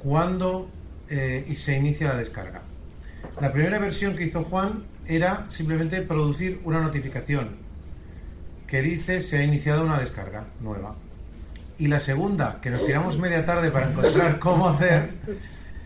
[0.02, 0.68] cuando
[1.08, 2.62] eh, se inicia la descarga.
[3.40, 7.50] La primera versión que hizo Juan era simplemente producir una notificación
[8.66, 10.96] que dice se ha iniciado una descarga nueva.
[11.78, 15.10] Y la segunda, que nos tiramos media tarde para encontrar cómo hacer,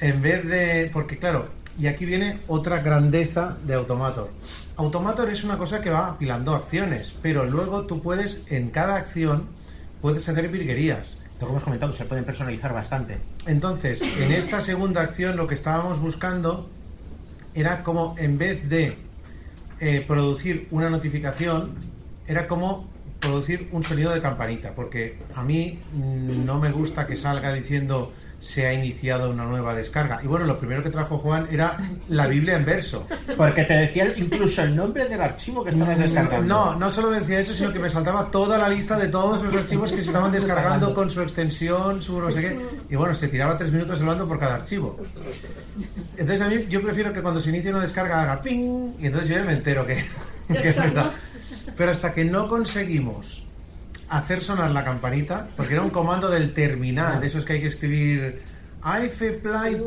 [0.01, 0.89] en vez de...
[0.91, 4.31] Porque claro, y aquí viene otra grandeza de Automator.
[4.77, 9.47] Automator es una cosa que va apilando acciones, pero luego tú puedes, en cada acción,
[10.01, 11.17] puedes hacer virguerías.
[11.41, 13.19] Lo que hemos comentado, se pueden personalizar bastante.
[13.47, 16.69] Entonces, en esta segunda acción lo que estábamos buscando
[17.55, 18.97] era como en vez de
[19.81, 21.75] eh, producir una notificación,
[22.27, 27.17] era como producir un sonido de campanita, porque a mí mm, no me gusta que
[27.17, 30.21] salga diciendo se ha iniciado una nueva descarga.
[30.23, 31.77] Y bueno, lo primero que trajo Juan era
[32.09, 33.07] la Biblia en verso.
[33.37, 36.43] Porque te decía incluso el nombre del archivo que estabas descargando.
[36.53, 39.45] No, no solo me decía eso, sino que me saltaba toda la lista de todos
[39.45, 42.67] los archivos que se estaban descargando con su extensión, su no sé qué.
[42.91, 44.99] Y bueno, se tiraba tres minutos hablando por cada archivo.
[46.17, 49.31] Entonces a mí yo prefiero que cuando se inicie una descarga haga ping y entonces
[49.31, 50.05] yo ya me entero que,
[50.49, 51.13] que es verdad.
[51.77, 53.47] Pero hasta que no conseguimos
[54.19, 57.67] hacer sonar la campanita, porque era un comando del terminal, de esos que hay que
[57.69, 58.43] escribir
[58.85, 59.81] afplay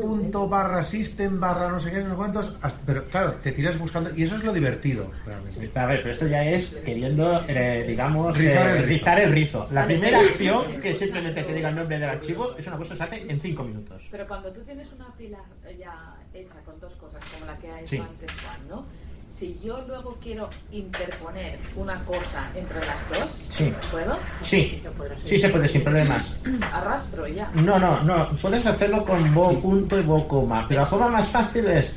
[0.48, 2.54] barra system barra no sé qué, no sé cuántos,
[2.86, 5.10] pero claro, te tiras buscando y eso es lo divertido.
[5.26, 5.70] realmente.
[5.78, 8.88] A ver, pero esto ya es queriendo, eh, digamos, Rizar eh, el rizo.
[8.88, 9.68] rizar el rizo.
[9.70, 12.96] La primera acción, que simplemente te diga el nombre del archivo, es una cosa que
[12.98, 14.02] se hace en 5 minutos.
[14.10, 15.38] Pero cuando tú tienes una pila
[15.78, 17.98] ya hecha con dos cosas, como la que ha hecho Sí.
[17.98, 18.86] antes Juan, ¿no?
[19.38, 23.72] Si yo luego quiero interponer una cosa entre las dos, Sí.
[23.90, 24.16] ¿puedo?
[24.42, 24.82] Sí,
[25.26, 26.34] sí se puede sin problemas.
[26.72, 27.50] Arrastro y ya.
[27.54, 31.28] No, no, no, puedes hacerlo con bo punto y bo coma, pero la forma más
[31.28, 31.94] fácil es,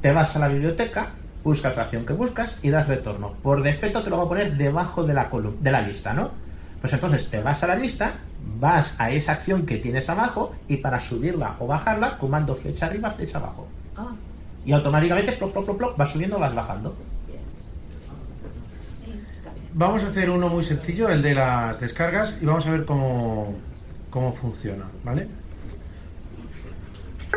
[0.00, 1.10] te vas a la biblioteca,
[1.44, 3.34] buscas la acción que buscas y das retorno.
[3.42, 6.30] Por defecto te lo va a poner debajo de la columna, de la lista, ¿no?
[6.80, 8.12] Pues entonces te vas a la lista,
[8.58, 13.10] vas a esa acción que tienes abajo y para subirla o bajarla, comando flecha arriba,
[13.10, 13.68] flecha abajo.
[14.64, 16.94] Y automáticamente, plop, plop, plop, plop, vas subiendo, vas bajando.
[19.74, 23.54] Vamos a hacer uno muy sencillo, el de las descargas, y vamos a ver cómo,
[24.10, 25.28] cómo funciona, ¿vale?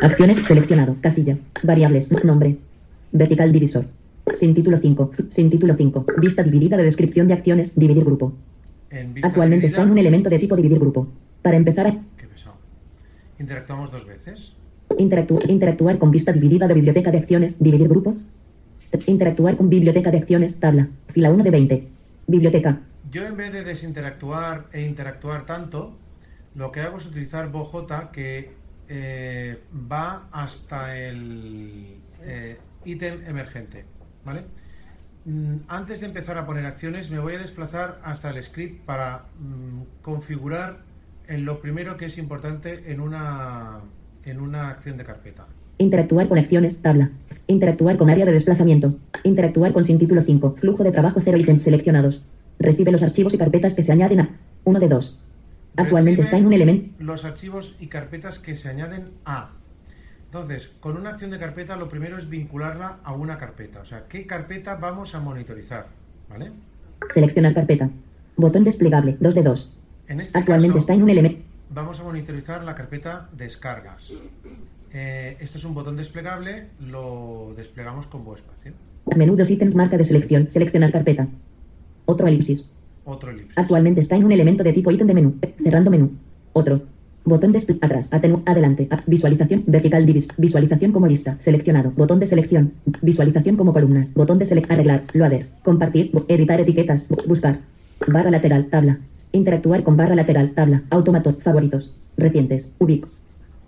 [0.01, 0.95] Acciones seleccionado.
[1.01, 1.37] Casilla.
[1.63, 2.09] Variables.
[2.23, 2.57] Nombre.
[3.11, 3.85] Vertical divisor.
[4.39, 5.11] Sin título 5.
[5.29, 6.05] Sin título 5.
[6.17, 7.75] Vista dividida de descripción de acciones.
[7.75, 8.33] Dividir grupo.
[8.89, 11.07] En vista Actualmente dividida- está en un elemento de tipo dividir grupo.
[11.41, 12.55] Para empezar a Qué pesado.
[13.39, 14.53] Interactuamos dos veces.
[15.01, 17.59] Interactu- interactuar con vista dividida de biblioteca de acciones.
[17.59, 18.15] Dividir grupo.
[19.07, 20.59] Interactuar con biblioteca de acciones.
[20.59, 20.87] Tabla.
[21.09, 21.87] Fila 1 de 20.
[22.27, 22.79] Biblioteca.
[23.09, 25.97] Yo en vez de desinteractuar e interactuar tanto,
[26.55, 28.51] lo que hago es utilizar BoJ que
[28.87, 29.57] eh,
[29.91, 33.85] va hasta el eh, ítem emergente,
[34.25, 34.43] ¿vale?
[35.25, 39.25] Mm, Antes de empezar a poner acciones, me voy a desplazar hasta el script para
[39.39, 40.79] mm, configurar
[41.27, 43.79] en lo primero que es importante en una,
[44.25, 45.47] en una acción de carpeta.
[45.77, 46.77] Interactuar con acciones.
[46.81, 47.11] Tabla.
[47.47, 48.95] Interactuar con área de desplazamiento.
[49.23, 50.57] Interactuar con sin título 5.
[50.59, 52.23] Flujo de trabajo 0 ítems seleccionados.
[52.59, 54.29] Recibe los archivos y carpetas que se añaden a
[54.63, 55.23] 1 de 2.
[55.77, 56.89] Actualmente Recibe está en un elemento.
[56.99, 59.49] Los archivos y carpetas que se añaden a.
[60.25, 63.81] Entonces, con una acción de carpeta, lo primero es vincularla a una carpeta.
[63.81, 65.87] O sea, ¿qué carpeta vamos a monitorizar?
[66.29, 66.51] ¿Vale?
[67.13, 67.89] Seleccionar carpeta.
[68.37, 69.17] Botón desplegable.
[69.19, 69.77] 2 de 2.
[70.07, 71.50] En este Actualmente caso, está en un elemento.
[71.73, 74.13] Vamos a monitorizar la carpeta descargas.
[74.93, 78.73] Eh, este es un botón desplegable, lo desplegamos con espacio.
[79.15, 79.73] Menú dos ítems.
[79.75, 80.47] Marca de selección.
[80.51, 81.27] Seleccionar carpeta.
[82.05, 82.65] Otro elipsis.
[83.05, 83.57] Otro elipsis.
[83.57, 85.35] Actualmente está en un elemento de tipo ítem de menú.
[85.63, 86.11] Cerrando menú.
[86.53, 86.81] Otro.
[87.23, 88.09] Botón de atrás.
[88.11, 88.87] Adelante.
[89.07, 89.63] Visualización.
[89.67, 90.27] Vertical divis.
[90.37, 91.37] Visualización como lista.
[91.41, 91.91] Seleccionado.
[91.91, 92.73] Botón de selección.
[93.01, 94.13] Visualización como columnas.
[94.13, 94.69] Botón de select.
[94.71, 95.03] Arreglar.
[95.13, 95.47] Loader.
[95.63, 96.11] Compartir.
[96.27, 97.09] Editar etiquetas.
[97.09, 97.59] bu- Buscar.
[98.07, 98.67] Barra lateral.
[98.67, 98.97] Tabla.
[99.31, 100.51] Interactuar con barra lateral.
[100.53, 100.83] Tabla.
[100.89, 101.41] Automator.
[101.41, 101.93] Favoritos.
[102.17, 102.65] Recientes.
[102.79, 103.07] Ubic.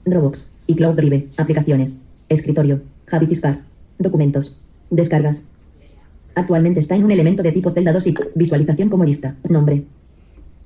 [0.05, 0.51] Dropbox.
[0.67, 1.29] Y Cloud Drive.
[1.37, 1.93] Aplicaciones.
[2.29, 2.81] Escritorio.
[3.07, 3.59] Javitiscar.
[3.99, 4.57] Documentos.
[4.89, 5.43] Descargas.
[6.35, 9.35] Actualmente está en un elemento de tipo celda 2 y visualización como lista.
[9.47, 9.83] Nombre.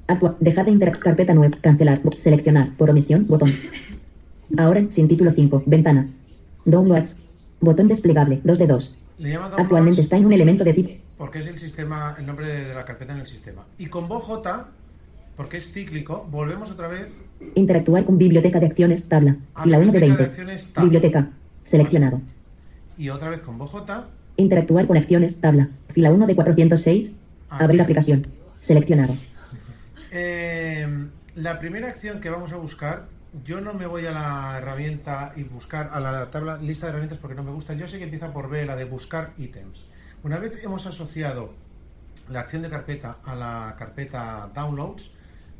[0.07, 1.03] Actua dejar de interactuar.
[1.03, 1.57] Carpeta nueva.
[1.61, 2.01] Cancelar.
[2.01, 2.71] bo- Seleccionar.
[2.77, 3.27] Por omisión.
[3.27, 3.51] Botón.
[4.57, 5.63] Ahora, sin título 5.
[5.65, 6.07] Ventana.
[6.65, 7.17] Downloads.
[7.59, 8.39] Botón desplegable.
[8.43, 8.95] 2 de 2.
[9.19, 10.89] Le llama downloads Actualmente está en un elemento de tipo.
[11.17, 13.65] porque es el sistema, el nombre de, de la carpeta en el sistema.
[13.77, 14.43] Y con BoJ,
[15.37, 17.07] porque es cíclico, volvemos otra vez
[17.53, 19.07] Interactuar con biblioteca de acciones.
[19.07, 19.37] Tabla.
[19.53, 20.23] Ah, Fila 1 de biblioteca 20.
[20.23, 20.73] de acciones.
[20.83, 21.29] Biblioteca.
[21.63, 22.21] Seleccionado.
[22.97, 23.75] y otra vez con BoJ.
[24.37, 25.39] Interactuar con acciones.
[25.39, 25.69] Tabla.
[25.89, 27.15] Fila 1 de 406.
[27.49, 27.81] Ah, Abrir sí.
[27.83, 28.27] aplicación.
[28.61, 29.13] Seleccionado.
[30.09, 30.87] Eh,
[31.35, 33.07] la primera acción que vamos a buscar,
[33.45, 37.19] yo no me voy a la herramienta y buscar a la tabla lista de herramientas
[37.19, 37.73] porque no me gusta.
[37.73, 39.85] Yo sé que empieza por B, la de buscar ítems.
[40.23, 41.53] Una vez hemos asociado
[42.31, 45.11] la acción de carpeta a la carpeta downloads,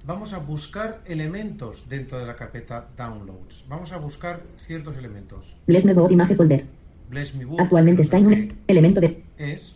[0.08, 3.66] vamos a buscar elementos dentro de la carpeta downloads.
[3.68, 5.56] Vamos a buscar ciertos elementos.
[5.68, 6.66] Bless me image folder.
[7.10, 9.22] Bless me book, Actualmente está en un elemento de.
[9.38, 9.76] es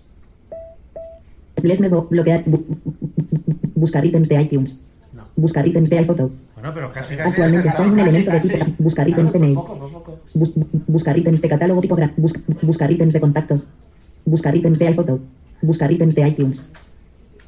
[1.61, 2.43] Bless me board bloquear.
[2.45, 2.63] bu-
[3.75, 4.79] buscar ítems de iTunes.
[5.13, 5.23] No.
[5.35, 6.31] Buscar ítems de iPhoto.
[6.55, 8.75] bueno, pero casi casi Actualmente está en un Casi, elemento de casi.
[8.79, 9.53] Buscar ítems de mail.
[9.55, 10.19] poco, poco, poco.
[10.33, 10.53] Bus-
[10.87, 12.21] buscar ítems de catálogo tipográfico.
[12.21, 13.61] Bus- buscar ítems de contactos.
[14.25, 15.19] Buscar ítems de iPhoto.
[15.61, 16.65] Buscar ítems de iTunes.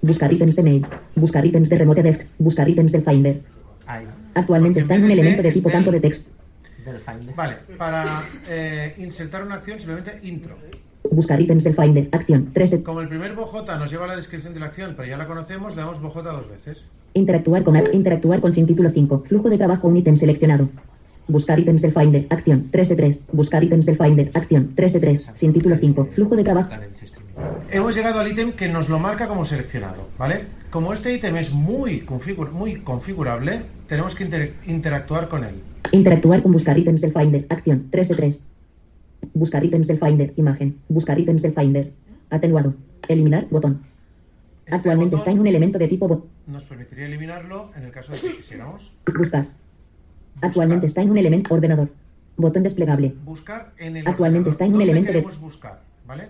[0.04, 0.86] Buscar ítems de mail.
[1.16, 2.28] Buscar ítems de Remote Desk.
[2.38, 3.42] Buscar ítems del Finder.
[3.88, 6.30] Ahí, Actualmente está en un elemento de de tipo campo de texto.
[6.86, 7.34] del Finder.
[7.36, 8.04] Vale, para
[8.50, 10.58] eh, insertar una acción simplemente intro.
[11.10, 12.10] Buscar ítems del Finder.
[12.12, 12.50] Acción.
[12.54, 12.84] 3 de.
[12.84, 15.26] Como el primer BoJ nos lleva a la descripción de la acción, pero ya la
[15.26, 16.88] conocemos, le damos BoJ dos veces.
[17.14, 19.24] Interactuar con interactuar con sin título 5.
[19.26, 20.68] Flujo de trabajo un ítem seleccionado.
[21.30, 22.28] Buscar ítems del Finder.
[22.30, 23.24] Acción 3 de 3.
[23.32, 24.32] Buscar ítems del Finder.
[24.34, 25.30] Acción 3 de 3.
[25.36, 26.10] Sin título 5.
[26.14, 26.70] Flujo de trabajo.
[27.72, 30.46] Hemos llegado al ítem que nos lo marca como seleccionado, ¿vale?
[30.70, 35.56] Como este ítem es muy, configur- muy configurable, tenemos que inter- interactuar con él.
[35.92, 37.46] Interactuar con buscar ítems del Finder.
[37.50, 38.40] Acción 3 de 3.
[39.34, 40.34] Buscar ítems del Finder.
[40.36, 40.78] Imagen.
[40.90, 41.92] Buscar ítems del Finder.
[42.30, 42.74] Atenuado.
[43.08, 43.48] Eliminar.
[43.50, 43.82] Botón.
[44.66, 47.92] Este Actualmente botón está en un elemento de tipo bo- Nos permitiría eliminarlo en el
[47.92, 48.92] caso de que quisiéramos.
[49.18, 49.46] buscar.
[50.42, 51.90] Actualmente está en un elemento ordenador.
[52.38, 53.14] Botón desplegable.
[53.26, 54.52] Buscar en el Actualmente ordenador.
[54.52, 56.30] está en un ¿Dónde elemento de- buscar, ¿vale?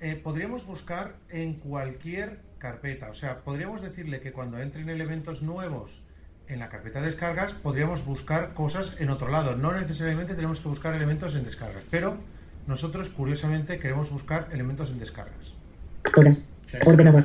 [0.00, 3.08] Eh, podríamos buscar en cualquier carpeta.
[3.10, 6.02] O sea, podríamos decirle que cuando entren elementos nuevos
[6.48, 9.56] en la carpeta de descargas, podríamos buscar cosas en otro lado.
[9.56, 12.18] No necesariamente tenemos que buscar elementos en descargas, pero
[12.66, 15.54] nosotros, curiosamente, queremos buscar elementos en descargas.
[16.84, 17.24] Ordenador.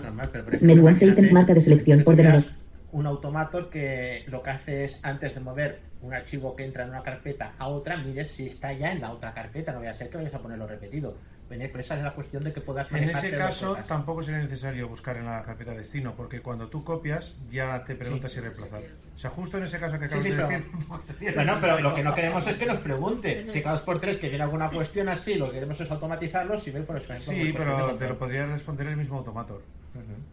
[0.62, 2.04] Menú 11 imagínate ítems marca de selección.
[2.06, 2.44] Ordenador.
[2.92, 6.90] Un automator que lo que hace es, antes de mover un archivo que entra en
[6.90, 9.72] una carpeta a otra, mires si está ya en la otra carpeta.
[9.72, 11.16] No vaya a ser que vayas a ponerlo repetido.
[11.52, 15.26] Esa es la cuestión de que puedas En ese caso tampoco sería necesario buscar en
[15.26, 18.82] la carpeta destino, porque cuando tú copias ya te pregunta si reemplazar.
[19.16, 20.66] O sea, justo en ese caso que Sí, acabas sí, de pero- decir.
[21.04, 23.46] sería Bueno, pero lo que no queremos es que nos pregunte.
[23.50, 26.60] Si cada dos por tres que viene alguna cuestión así, lo que queremos es automatizarlo,
[26.60, 27.14] si ve por eso.
[27.14, 29.62] Sí, de pero te lo podría responder el mismo automator.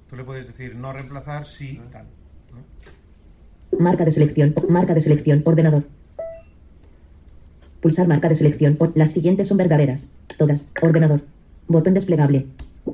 [0.09, 2.07] Tú le puedes decir no reemplazar si tal.
[3.78, 4.54] Marca de selección.
[4.68, 5.42] Marca de selección.
[5.44, 5.85] Ordenador.
[7.81, 8.77] Pulsar marca de selección.
[8.95, 10.11] Las siguientes son verdaderas.
[10.37, 10.62] Todas.
[10.83, 11.23] Ordenador.
[11.69, 12.47] Botón desplegable.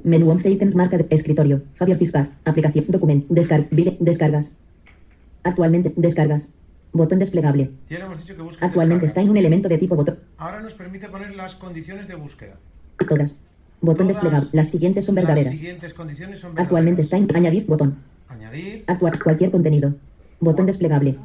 [0.03, 0.75] Menú 11 ítems.
[0.75, 1.63] Marca de escritorio.
[1.77, 2.29] Fabio Fiscar.
[2.45, 2.85] Aplicación.
[2.89, 3.27] Documento.
[3.33, 4.53] Descar descargas.
[5.43, 5.93] Actualmente.
[5.97, 6.49] Descargas.
[6.93, 7.71] Botón desplegable.
[7.89, 10.19] Ya le hemos dicho que Actualmente está en un elemento de tipo botón.
[10.39, 12.57] Ahora nos permite poner las condiciones de búsqueda.
[13.09, 13.35] Todas.
[13.81, 14.49] Botón Todas desplegable.
[14.53, 15.53] Las siguientes son verdaderas.
[15.53, 17.97] Las siguientes condiciones son Actualmente está en añadir botón.
[18.29, 19.95] Añadir Actual cualquier contenido.
[20.41, 21.17] Botón desplegable.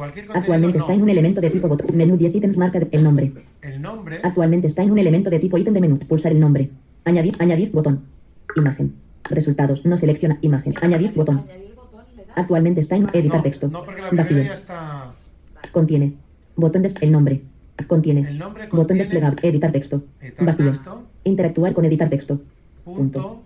[0.00, 0.26] Cualquier.
[0.34, 0.84] Actualmente no.
[0.84, 1.96] está en un elemento de tipo botón.
[1.96, 2.56] Menú 10 ítems.
[2.56, 3.32] Marca de- el nombre.
[3.62, 4.18] El nombre.
[4.22, 5.98] Actualmente está en un elemento de tipo ítem de menú.
[5.98, 6.70] Pulsar el nombre.
[7.04, 8.00] Añadir, añadir botón.
[8.56, 8.94] Imagen.
[9.24, 9.84] Resultados.
[9.86, 10.74] No selecciona imagen.
[10.80, 11.38] Añadir botón.
[11.38, 12.00] Añadir botón.
[12.34, 13.68] Actualmente está en editar no, texto.
[13.68, 15.12] no, porque la primera ya está.
[15.72, 16.14] Contiene.
[16.56, 17.42] Botón des el nombre.
[17.86, 18.20] Contiene.
[18.28, 19.40] El nombre Botón desplegable.
[19.42, 20.02] Editar texto.
[20.20, 20.66] Editar Vacío.
[20.70, 21.02] texto.
[21.24, 22.40] Interactuar con editar texto.
[22.84, 23.42] Punto.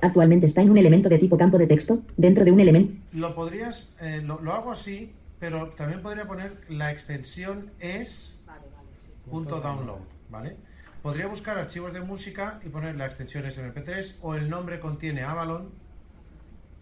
[0.00, 2.00] Actualmente está en un elemento de tipo campo de texto.
[2.16, 2.92] Dentro de un elemento.
[3.12, 3.96] Lo podrías.
[4.02, 8.42] eh, lo, lo hago así, pero también podría poner la extensión es.
[8.46, 9.30] Vale, vale, sí, sí.
[9.30, 10.56] punto download, ¿vale?
[11.02, 15.22] Podría buscar archivos de música y poner la extensión es MP3 o el nombre contiene
[15.22, 15.70] Avalon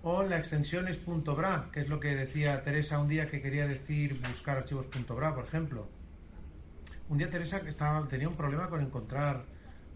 [0.03, 3.67] o la extensión es .bra, que es lo que decía Teresa un día que quería
[3.67, 5.89] decir buscar archivos .bra, por ejemplo.
[7.09, 9.45] Un día Teresa que estaba, tenía un problema con encontrar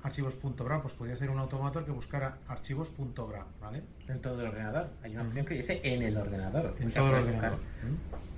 [0.02, 3.82] archivos .bra, pues podía hacer un automator que buscara archivos .bra, ¿vale?
[4.08, 4.90] En todo el ordenador.
[5.02, 6.74] Hay una opción que dice en el ordenador.
[6.80, 7.58] En O sea, todo el ordenador.
[7.58, 8.38] buscar.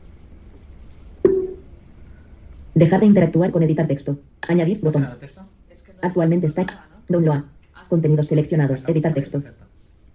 [2.81, 4.19] Dejar de interactuar con editar texto.
[4.41, 5.03] Añadir botón.
[5.03, 5.43] ¿Funcionado texto?
[5.71, 6.65] Es que no Actualmente está.
[6.65, 7.19] nada, ¿no?
[7.19, 7.45] Download.
[7.91, 8.79] Contenidos seleccionados.
[8.79, 9.41] Está Editar texto.
[9.41, 9.67] perfecto.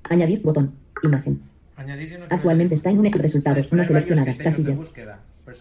[0.03, 0.73] Añadir botón.
[1.03, 1.41] Imagen.
[2.29, 3.67] Actualmente está en un resultados.
[3.67, 4.35] Puedes No seleccionada.
[4.37, 4.77] Casilla.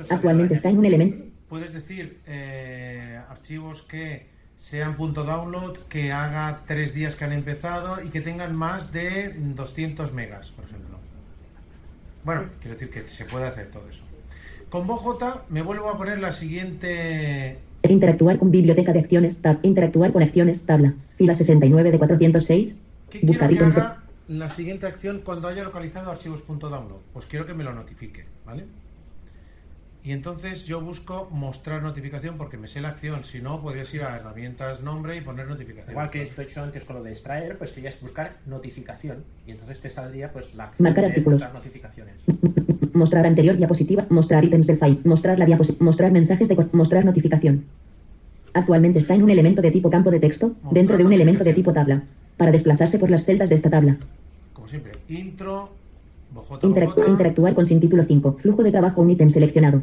[0.08, 1.24] Actualmente está en un elemento.
[1.50, 8.02] Puedes decir eh, archivos que sean punto .download, que haga tres días que han empezado
[8.02, 10.98] y que tengan más de 200 megas, por ejemplo.
[12.24, 14.04] Bueno, quiero decir que se puede hacer todo eso.
[14.74, 17.58] Con BoJ me vuelvo a poner la siguiente...
[17.84, 19.40] Interactuar con biblioteca de acciones.
[19.40, 19.58] Tab.
[19.62, 20.66] Interactuar con acciones.
[20.66, 20.94] Tabla.
[21.16, 22.76] Fila 69 de 406.
[23.08, 26.98] ¿Qué Buscar quiero que haga la siguiente acción cuando haya localizado archivos punto .download?
[27.12, 28.64] Pues quiero que me lo notifique, ¿vale?
[30.04, 33.24] Y entonces yo busco mostrar notificación porque me sé la acción.
[33.24, 35.92] Si no, podrías ir a herramientas nombre y poner notificación.
[35.92, 39.52] Igual que tú he hecho antes con lo de extraer, pues querías buscar notificación y
[39.52, 41.38] entonces te saldría pues la acción Marcar de artículos.
[41.38, 42.16] buscar notificaciones.
[42.92, 44.04] Mostrar anterior diapositiva.
[44.10, 44.98] Mostrar ítems del file.
[45.04, 45.82] Mostrar la diapositiva.
[45.82, 46.68] Mostrar mensajes de.
[46.72, 47.64] Mostrar notificación.
[48.52, 50.48] Actualmente está en un elemento de tipo campo de texto.
[50.48, 52.02] Mostrar Dentro de un elemento de tipo tabla.
[52.36, 53.96] Para desplazarse por las celdas de esta tabla.
[54.52, 55.70] Como siempre, intro,
[56.34, 57.08] bojota, Interac- bojota.
[57.10, 58.38] interactuar con sin título 5.
[58.42, 59.00] Flujo de trabajo.
[59.02, 59.82] Un ítem seleccionado.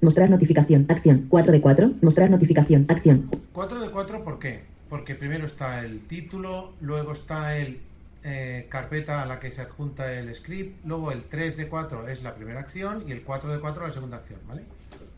[0.00, 0.86] Mostrar notificación.
[0.88, 1.26] Acción.
[1.28, 1.90] 4 de 4.
[2.02, 2.84] Mostrar notificación.
[2.88, 3.30] Acción.
[3.52, 4.60] 4 de 4, ¿por qué?
[4.88, 7.78] Porque primero está el título, luego está el
[8.22, 12.22] eh, carpeta a la que se adjunta el script, luego el 3 de 4 es
[12.24, 14.62] la primera acción y el 4 de 4 la segunda acción, ¿vale?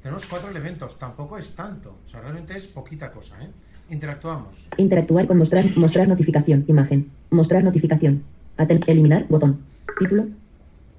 [0.02, 3.48] Tenemos cuatro elementos, tampoco es tanto, o sea, realmente es poquita cosa, ¿eh?
[3.90, 4.68] Interactuamos.
[4.76, 8.22] Interactuar con mostrar, mostrar notificación, imagen, mostrar notificación,
[8.58, 9.58] Aten- eliminar, botón,
[9.98, 10.26] título.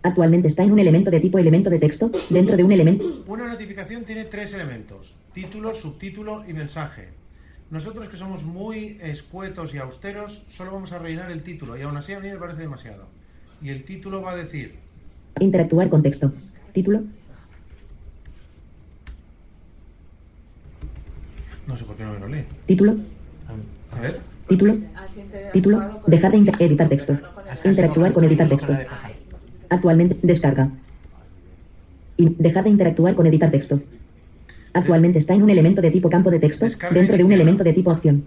[0.01, 3.47] Actualmente está en un elemento de tipo elemento de texto, dentro de un elemento, Una
[3.47, 7.09] notificación tiene tres elementos, título, subtítulo y mensaje.
[7.69, 11.97] Nosotros que somos muy escuetos y austeros, solo vamos a rellenar el título y aún
[11.97, 13.07] así a mí me parece demasiado.
[13.61, 14.75] Y el título va a decir,
[15.39, 16.31] interactuar con texto,
[16.73, 17.03] título,
[21.67, 22.45] no sé por qué no me lo lee.
[22.65, 22.95] título,
[23.91, 27.17] A ver, título, interactuado título, dejar de editar texto,
[27.65, 28.73] interactuar con editar texto.
[29.69, 30.69] Actualmente, descarga,
[32.17, 33.81] y dejar de interactuar con editar texto.
[34.73, 37.63] Actualmente está en un elemento de tipo campo de texto, Descarga dentro de un elemento
[37.63, 38.23] de tipo acción.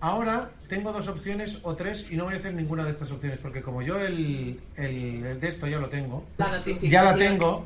[0.00, 3.38] ahora tengo dos opciones o tres y no voy a hacer ninguna de estas opciones
[3.38, 7.64] porque como yo el, el, el de esto ya lo tengo, La ya la tengo,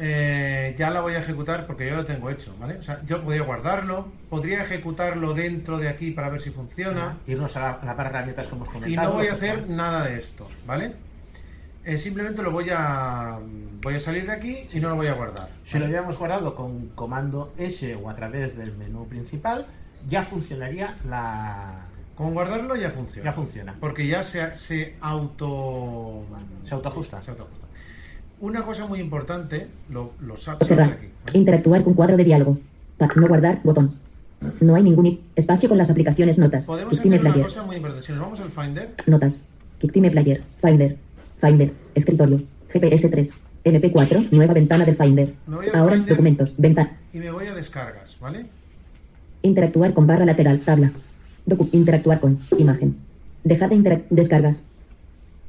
[0.00, 2.74] eh, ya la voy a ejecutar porque yo lo tengo hecho, ¿vale?
[2.78, 7.56] O sea, yo podría guardarlo, podría ejecutarlo dentro de aquí para ver si funciona Irnos
[7.56, 9.08] a la, a la barra de herramientas que hemos y comentado.
[9.10, 10.92] no voy a hacer nada de esto, ¿vale?
[11.86, 13.38] Eh, simplemente lo voy a
[13.80, 15.48] voy a salir de aquí y no lo voy a guardar.
[15.62, 19.66] Si lo hubiéramos guardado con comando S o a través del menú principal,
[20.08, 21.82] ya funcionaría la.
[22.16, 23.24] Con guardarlo ya funciona.
[23.30, 23.76] Ya funciona.
[23.78, 26.24] Porque ya se, se auto
[26.64, 27.22] Se autoajusta.
[27.22, 27.66] se autoajusta.
[28.40, 31.06] Una cosa muy importante, lo, lo sa- saco de aquí.
[31.24, 31.38] ¿vale?
[31.38, 32.58] Interactuar con cuadro de diálogo.
[32.98, 33.94] Pa- no guardar, botón.
[34.60, 36.64] No hay ningún espacio con las aplicaciones notas.
[36.64, 37.42] Podemos hacer una Player.
[37.46, 38.06] cosa muy importante.
[38.06, 39.38] Si nos vamos al Finder, Notas.
[39.78, 40.42] Kicktime Player.
[40.60, 40.96] Finder.
[41.40, 41.72] Finder.
[41.94, 42.40] Escritorio.
[42.72, 43.28] GPS 3.
[43.64, 44.28] MP4.
[44.30, 45.34] Nueva ventana del Finder.
[45.74, 46.08] Ahora, Finder.
[46.08, 46.54] documentos.
[46.56, 46.96] Ventana.
[47.12, 48.46] y me voy a descargas, ¿vale?
[49.42, 50.60] Interactuar con barra lateral.
[50.60, 50.90] Tabla.
[51.46, 52.38] Docu- interactuar con.
[52.58, 52.96] Imagen.
[53.44, 54.62] Dejar de descargas.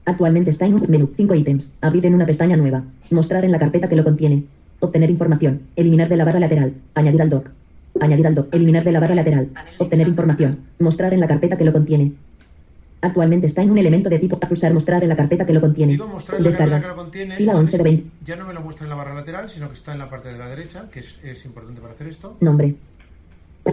[0.06, 1.10] Actualmente está en un menú.
[1.18, 1.72] 5 ítems.
[1.82, 2.84] Abrir en una pestaña nueva.
[3.12, 4.44] Mostrar en la carpeta que lo contiene.
[4.80, 5.62] Obtener información.
[5.76, 6.74] Eliminar de la barra lateral.
[6.94, 7.50] Añadir al doc.
[8.00, 8.54] Añadir al doc.
[8.54, 9.50] Eliminar de la barra lateral.
[9.80, 10.60] Obtener información.
[10.80, 12.14] Mostrar en la carpeta que lo contiene.
[13.00, 15.92] Actualmente está en un elemento de tipo pulsar mostrar en la carpeta que lo contiene.
[15.94, 16.82] Digo mostrar en la Descargas.
[16.82, 17.36] carpeta que lo contiene.
[17.36, 18.10] Fila 11 de 20.
[18.26, 20.30] Ya no me lo muestra en la barra lateral, sino que está en la parte
[20.30, 22.38] de la derecha, que es, es importante para hacer esto.
[22.40, 22.74] Nombre.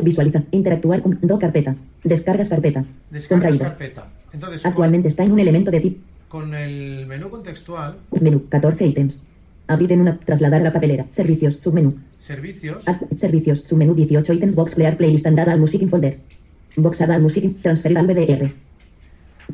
[0.03, 0.43] Visualiza.
[0.51, 1.75] Interactuar con do carpeta.
[2.03, 2.85] Descargas carpeta.
[3.11, 4.09] Descargas carpeta.
[4.33, 8.87] Entonces, Actualmente está en un elemento de tipo con, con el menú contextual, menú 14
[8.87, 9.21] ítems.
[9.69, 11.07] Abrir en una trasladar la papelera.
[11.11, 11.59] Servicios.
[11.63, 11.95] Submenú.
[12.19, 13.63] servicios, Ad- servicios.
[13.67, 14.55] Submenú 18 ítems.
[14.55, 16.19] Box Clear Playlist Andada al Music in Folder.
[16.77, 18.53] Box al Music Transferir al BDR.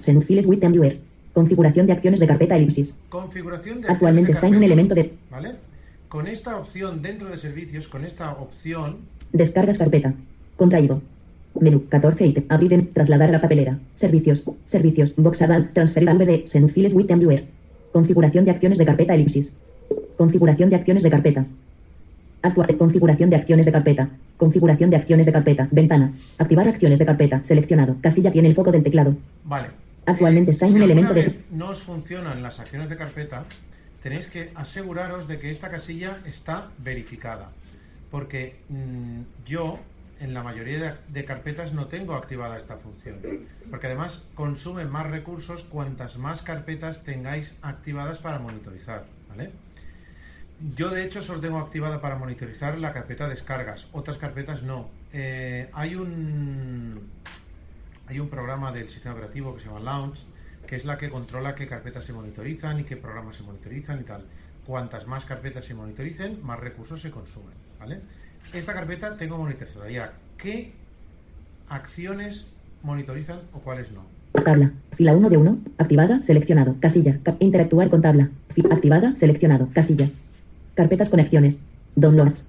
[0.03, 0.99] Send files with and viewer.
[1.33, 2.97] Configuración de acciones de carpeta elipsis.
[3.09, 5.55] configuración de Actualmente está de en un elemento de ¿Vale?
[6.09, 8.99] Con esta opción dentro de servicios, con esta opción,
[9.33, 10.13] descargas carpeta.
[10.57, 11.03] Contraído.
[11.59, 12.47] Menú 14 ítems.
[12.49, 13.79] Abrir en trasladar a la papelera.
[13.95, 14.43] Servicios.
[14.67, 15.13] Servicios.
[15.17, 15.39] Box
[15.73, 16.49] transferir al BD.
[16.49, 17.45] Send files with and viewer.
[17.93, 19.57] Configuración de acciones de carpeta elipsis.
[20.17, 21.47] Configuración de acciones de carpeta.
[22.43, 22.77] Actual.
[22.77, 24.11] Configuración de acciones de carpeta.
[24.37, 25.69] Configuración de acciones de carpeta.
[25.71, 26.13] Ventana.
[26.39, 27.43] Activar acciones de carpeta.
[27.45, 27.97] Seleccionado.
[28.01, 29.17] Casilla tiene el foco del teclado.
[29.45, 29.69] vale.
[30.07, 33.45] Actualmente está en si un de- vez no os funcionan las acciones de carpeta,
[34.03, 37.51] tenéis que aseguraros de que esta casilla está verificada.
[38.11, 39.79] Porque mm, yo,
[40.21, 43.17] en la mayoría de, de carpetas, no tengo activada esta función.
[43.71, 49.05] Porque además consume más recursos cuantas más carpetas tengáis activadas para monitorizar.
[49.29, 49.53] ¿vale?
[50.77, 54.91] Yo de hecho solo tengo activada para monitorizar la carpeta descargas, otras carpetas no.
[55.13, 57.01] Eh, hay un
[58.11, 60.19] hay un programa del sistema operativo que se llama Launch,
[60.67, 64.03] que es la que controla qué carpetas se monitorizan y qué programas se monitorizan y
[64.03, 64.25] tal.
[64.67, 68.01] Cuantas más carpetas se monitoricen, más recursos se consumen, ¿vale?
[68.53, 69.89] Esta carpeta tengo monitorizada.
[69.91, 70.73] Y ahora, ¿qué
[71.69, 72.49] acciones
[72.83, 74.03] monitorizan o cuáles no?
[74.45, 74.73] Tabla.
[74.93, 75.59] Fila 1 de 1.
[75.79, 76.21] Activada.
[76.25, 76.77] Seleccionado.
[76.81, 77.19] Casilla.
[77.23, 78.29] Ca- interactuar con tabla.
[78.71, 79.15] Activada.
[79.17, 79.69] Seleccionado.
[79.73, 80.09] Casilla.
[80.75, 81.57] Carpetas conexiones.
[81.97, 82.49] Downloads.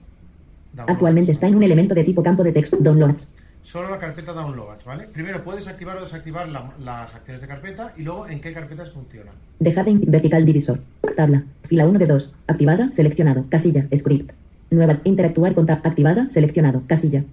[0.73, 2.77] Downloads, Actualmente está en un elemento de tipo campo de texto.
[2.79, 3.33] Downloads.
[3.63, 5.03] Solo la carpeta downloads, ¿vale?
[5.07, 8.89] Primero puedes activar o desactivar la- las acciones de carpeta y luego en qué carpetas
[8.91, 9.33] funcionan.
[9.59, 10.79] Dejar de vertical divisor.
[11.15, 11.43] Tabla.
[11.65, 12.33] Fila 1 de 2.
[12.47, 12.89] Activada.
[12.93, 13.45] Seleccionado.
[13.49, 13.85] Casilla.
[13.95, 14.31] Script.
[14.71, 14.97] Nueva.
[15.03, 15.79] Interactuar con tab.
[15.85, 16.27] Activada.
[16.31, 16.81] Seleccionado.
[16.87, 17.23] Casilla.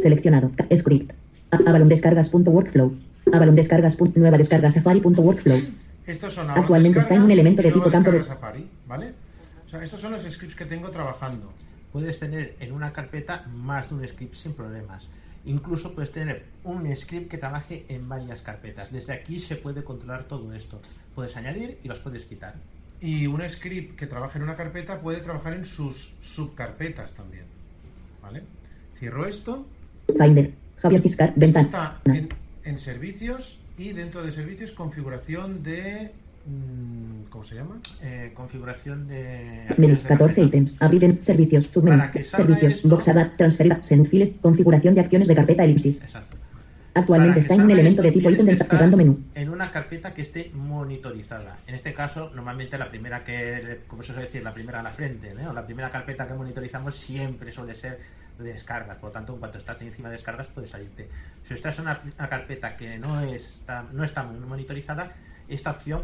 [0.00, 0.50] Seleccionado.
[0.76, 1.12] Script.
[1.50, 2.94] Avalon descargas.workflow.
[3.32, 3.98] Avalon descargas.
[4.14, 5.60] Nueva descarga safari.workflow.
[6.06, 9.12] Estos son Actualmente está en un descargas elemento de tipo campo de- Safari, ¿vale?
[9.66, 11.50] O sea, estos son los scripts que tengo trabajando.
[11.92, 15.08] Puedes tener en una carpeta más de un script sin problemas.
[15.44, 18.92] Incluso puedes tener un script que trabaje en varias carpetas.
[18.92, 20.80] Desde aquí se puede controlar todo esto.
[21.14, 22.54] Puedes añadir y los puedes quitar.
[23.00, 27.44] Y un script que trabaje en una carpeta puede trabajar en sus subcarpetas también.
[28.22, 28.44] ¿Vale?
[28.96, 29.66] Cierro esto.
[30.06, 30.54] Finder.
[30.80, 31.02] Javier.
[31.34, 31.66] Ventana.
[31.66, 32.28] Está en,
[32.64, 36.12] en servicios y dentro de servicios configuración de...
[36.46, 37.80] mm, ¿Cómo se llama?
[38.02, 39.64] Eh, configuración de...
[39.76, 40.42] Menú acciones de 14 carpeta.
[40.42, 40.76] ítems.
[40.80, 41.66] Abrir en servicios.
[41.66, 41.98] Submenú.
[41.98, 42.90] Para que salga Servicios.
[42.90, 43.36] Box Add.
[43.36, 43.76] Transferir.
[43.84, 44.34] Send files.
[44.40, 46.02] Configuración de acciones de carpeta elipsis.
[46.02, 46.36] Exacto.
[46.94, 49.18] Actualmente está en un elemento de tipo ítem cerrando menú.
[49.34, 51.56] En una carpeta que esté monitorizada.
[51.66, 54.90] En este caso, normalmente la primera que, como se suele decir, la primera a la
[54.90, 55.50] frente, ¿no?
[55.50, 57.98] o la primera carpeta que monitorizamos siempre suele ser
[58.38, 58.98] de descargas.
[58.98, 61.08] Por lo tanto, en cuanto estás encima de descargas, puedes salirte.
[61.44, 65.12] Si estás en una, una carpeta que no está, no está monitorizada,
[65.48, 66.02] esta opción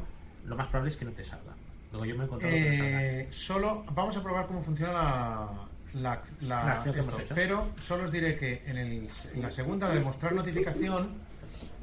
[0.48, 1.52] lo más probable es que no te salga.
[1.92, 3.02] Luego yo me he encontrado que salga.
[3.04, 5.48] Eh, solo vamos a probar cómo funciona la,
[5.94, 7.34] la, la- La acción que hemos hecho.
[7.34, 11.08] pero solo os diré que en, el- en la segunda, la de mostrar notificación,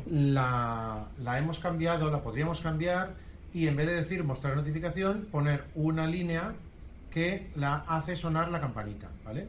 [0.09, 3.13] la, la hemos cambiado, la podríamos cambiar
[3.53, 6.53] y en vez de decir mostrar notificación, poner una línea
[7.11, 9.47] que la hace sonar la campanita, ¿vale?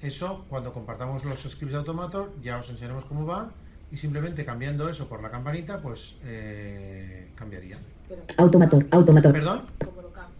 [0.00, 3.50] Eso, cuando compartamos los scripts de Automator, ya os enseñaremos cómo va
[3.92, 7.76] y simplemente cambiando eso por la campanita, pues eh, cambiaría.
[8.08, 8.86] Pero, Automator.
[8.90, 9.32] Automator.
[9.32, 9.66] ¿Perdón?
[9.84, 10.32] ¿cómo lo cambias?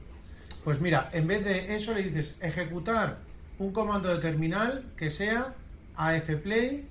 [0.65, 3.19] Pues mira, en vez de eso le dices ejecutar
[3.59, 5.55] un comando de terminal que sea
[5.97, 6.87] AFPlay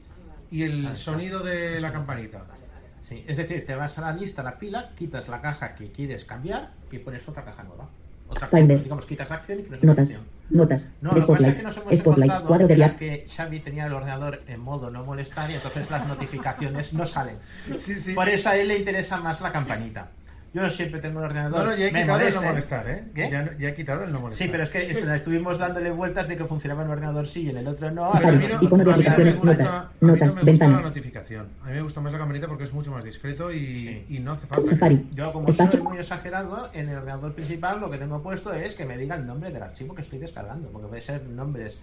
[0.51, 2.39] y el sonido de la campanita.
[2.39, 2.87] Vale, vale, vale.
[3.01, 6.25] Sí, es decir, te vas a la lista, la pila, quitas la caja que quieres
[6.25, 7.89] cambiar y pones otra caja nueva.
[8.27, 8.83] Otra acción, Finder.
[8.83, 10.21] digamos, quitas acción y pones otra acción.
[10.51, 10.83] Notas.
[11.01, 12.31] No, lo que pasa es que nos hemos Spotlight.
[12.31, 16.05] encontrado Cuadro de que Xavi tenía el ordenador en modo no molestar y entonces las
[16.07, 17.37] notificaciones no salen.
[17.79, 18.13] Sí, sí.
[18.13, 20.09] Por eso a él le interesa más la campanita.
[20.53, 21.63] Yo siempre tengo un ordenador.
[21.63, 23.03] No, no, ya he quitado el no molesta, molestar, ¿eh?
[23.15, 23.29] ¿Qué?
[23.31, 24.45] Ya, ya he quitado el no molestar.
[24.45, 27.43] Sí, pero es que esto- estuvimos dándole vueltas de que funcionaba en un ordenador sí
[27.43, 28.11] y en el otro no.
[28.11, 31.47] A mí no, icono de a mí no me gusta, notas, no me la notificación.
[31.63, 34.05] A mí me gusta más la camarita porque es mucho más discreto y, Sí.
[34.09, 34.71] y no hace falta.
[34.71, 35.07] Safari.
[35.15, 38.83] Yo, como soy muy exagerado, en el ordenador principal lo que tengo puesto es que
[38.85, 41.79] me diga el nombre del archivo que estoy descargando, porque puede ser nombres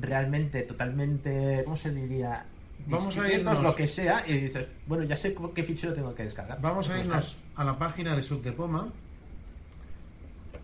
[0.00, 2.44] realmente totalmente, ¿cómo se diría?
[2.86, 6.22] Vamos a irnos- lo que sea, y dices, bueno, ya sé qué fichero tengo que
[6.24, 6.58] descargar.
[6.60, 8.88] Vamos a irnos a la página de Subdepoma.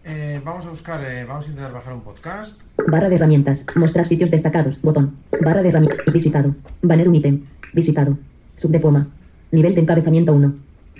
[0.06, 2.60] Eh, vamos a buscar, eh, vamos a intentar bajar un podcast.
[2.88, 3.64] Barra de herramientas.
[3.74, 4.80] Mostrar sitios destacados.
[4.82, 5.16] Botón.
[5.42, 6.00] Barra de herramientas.
[6.12, 6.54] Visitado.
[6.82, 7.42] Banner un ítem.
[7.72, 8.18] Visitado.
[8.56, 9.06] Subdepoma.
[9.50, 10.54] Nivel de encabezamiento 1.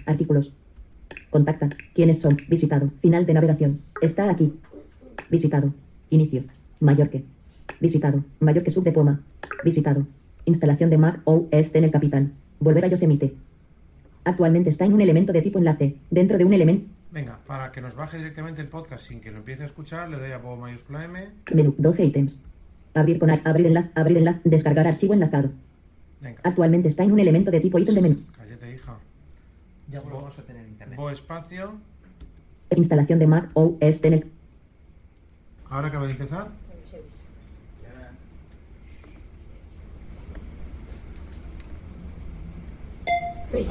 [0.07, 0.53] Artículos.
[1.31, 1.69] Contacta.
[1.95, 2.41] ¿Quiénes son?
[2.49, 2.91] Visitado.
[3.03, 3.81] Final de navegación.
[4.01, 4.55] Está aquí.
[5.31, 5.73] Visitado.
[6.11, 6.45] Inicio.
[6.81, 7.25] Mayor que.
[7.81, 8.25] Visitado.
[8.41, 9.21] Mayor que Subdepoma.
[9.65, 10.07] Visitado.
[10.47, 12.33] Instalación de Mac OS en el capital.
[12.61, 13.35] Volver a Yosemite.
[14.25, 15.97] Actualmente está en un elemento de tipo enlace.
[16.11, 16.87] Dentro de un elemento.
[17.13, 20.19] Venga, para que nos baje directamente el podcast sin que lo empiece a escuchar, le
[20.19, 21.29] doy a Bob mayúscula M.
[21.53, 21.75] Menú.
[21.79, 22.37] 12 ítems.
[22.95, 23.91] Abrir con a- abrir enlace.
[23.95, 24.41] Abrir enlace.
[24.45, 25.51] Descargar archivo enlazado.
[26.21, 28.21] Venga, Actualmente está en un elemento de tipo ítem de menú.
[28.37, 28.97] cállate, hija.
[29.91, 30.97] Ya volvemos a tener internet.
[30.97, 31.75] Bo espacio.
[32.75, 34.27] Instalación de Mac OS en el
[35.71, 36.49] Ahora acaba de empezar.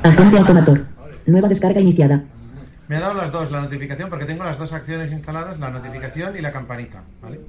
[0.03, 0.85] Agente automator.
[1.25, 2.23] Nueva descarga iniciada.
[2.87, 6.37] Me ha dado las dos, la notificación, porque tengo las dos acciones instaladas, la notificación
[6.37, 7.39] y la campanita, ¿vale?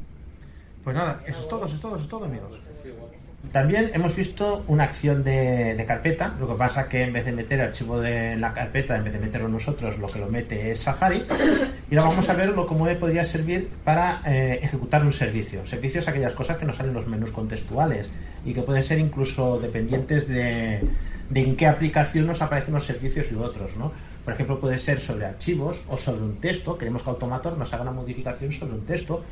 [0.84, 2.60] Pues nada, eso es todo, eso es todo, eso es todo, amigos.
[3.52, 7.32] También hemos visto una acción de, de carpeta, lo que pasa que en vez de
[7.32, 10.28] meter el archivo de en la carpeta, en vez de meterlo nosotros, lo que lo
[10.28, 11.24] mete es Safari.
[11.90, 15.66] Y ahora vamos a ver lo cómo podría servir para eh, ejecutar un servicio.
[15.66, 18.08] Servicio es aquellas cosas que nos salen en los menús contextuales
[18.44, 20.80] y que pueden ser incluso dependientes de,
[21.30, 23.92] de en qué aplicación nos aparecen los servicios y otros, ¿no?
[24.24, 26.78] Por ejemplo, puede ser sobre archivos o sobre un texto.
[26.78, 29.22] Queremos que Automator nos haga una modificación sobre un texto.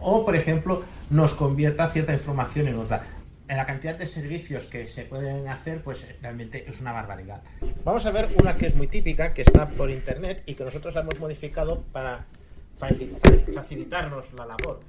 [0.00, 3.04] O, por ejemplo, nos convierta cierta información en otra.
[3.48, 7.42] La cantidad de servicios que se pueden hacer, pues realmente es una barbaridad.
[7.84, 10.96] Vamos a ver una que es muy típica, que está por internet y que nosotros
[10.96, 12.24] hemos modificado para
[12.80, 13.16] facil-
[13.54, 14.80] facilitarnos la labor,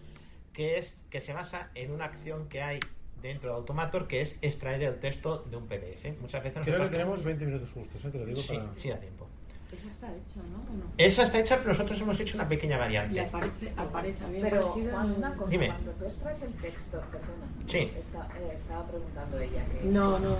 [0.54, 2.80] que es que se basa en una acción que hay
[3.24, 6.20] dentro de Automator, que es extraer el texto de un PDF.
[6.22, 8.10] Muchas veces Creo que tenemos 20 minutos justos, ¿eh?
[8.12, 8.70] te lo digo Sí, para...
[8.78, 9.28] sí da tiempo.
[9.76, 10.84] Esa está hecha, ¿no?
[11.00, 13.22] Esa está hecha, pero nosotros hemos hecho una pequeña Y variante.
[13.22, 14.24] aparece, aparece.
[14.26, 15.68] Había Pero aparecido Juan, en- una cosa, Dime.
[15.68, 17.92] cuando tú extraes el texto, perdona, Sí.
[17.98, 20.38] está- eh, estaba preguntando ella que, No, no,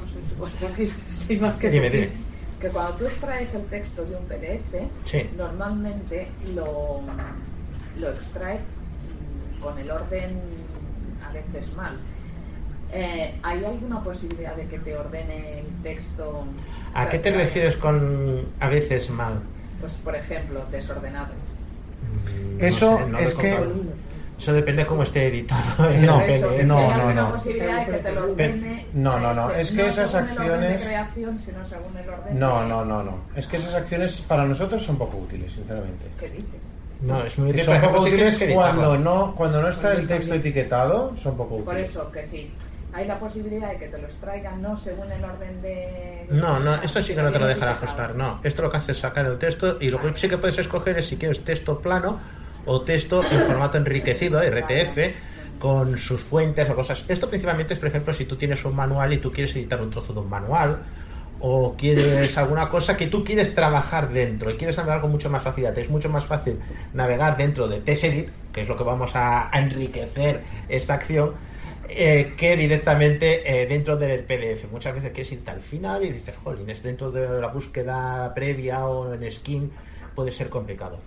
[1.10, 2.10] soy más que Dime, dime.
[2.62, 5.30] que cuando tú extraes el texto de un PDF, Sí.
[5.36, 7.02] normalmente lo,
[7.98, 8.60] lo extrae
[9.62, 10.40] con el orden
[11.28, 11.98] a veces mal.
[12.96, 16.44] Eh, ¿Hay alguna posibilidad de que te ordene el texto?
[16.94, 19.34] ¿A qué te que- refieres con a veces mal?
[19.82, 21.34] Pues, por ejemplo, desordenado.
[22.58, 24.04] Mm, Eso lo es he que- comprobado.
[24.40, 25.64] Eso depende de cómo esté editado.
[26.02, 27.34] No, Por eso, que no, no, alguna no.
[27.36, 30.38] posibilidad de que te lo ordene, No, no, no, ese, es que esas según el
[30.38, 33.18] orden acciones- de creación, sino según el orden No, no, no, no.
[33.36, 36.06] Es que esas acciones para nosotros son poco útiles, sinceramente.
[36.20, 36.46] ¿Qué dices?
[37.02, 37.58] No, es muy.
[37.60, 41.58] Son por poco útiles que cuando no, cuando no está el texto etiquetado, son poco
[41.60, 41.90] Por útiles.
[41.90, 42.52] eso, que sí.
[42.94, 46.28] Hay la posibilidad de que te los traigan no según el orden de...
[46.30, 48.40] No, no, esto sí que no te lo dejará ajustar, no.
[48.44, 51.00] Esto lo que hace es sacar el texto y lo que sí que puedes escoger
[51.00, 52.20] es si quieres texto plano
[52.66, 57.06] o texto en formato enriquecido, RTF, con sus fuentes o cosas.
[57.08, 59.90] Esto principalmente es, por ejemplo, si tú tienes un manual y tú quieres editar un
[59.90, 60.80] trozo de un manual
[61.40, 65.44] o quieres alguna cosa que tú quieres trabajar dentro y quieres navegar con mucho más
[65.44, 65.78] facilidad.
[65.78, 66.60] Es mucho más fácil
[66.94, 71.34] navegar dentro de TextEdit, que es lo que vamos a enriquecer esta acción,
[71.90, 74.72] eh, que directamente eh, dentro del PDF.
[74.72, 78.86] Muchas veces quieres irte al final y dices, jolín, es dentro de la búsqueda previa
[78.86, 79.72] o en skin
[80.16, 81.00] puede ser complicado.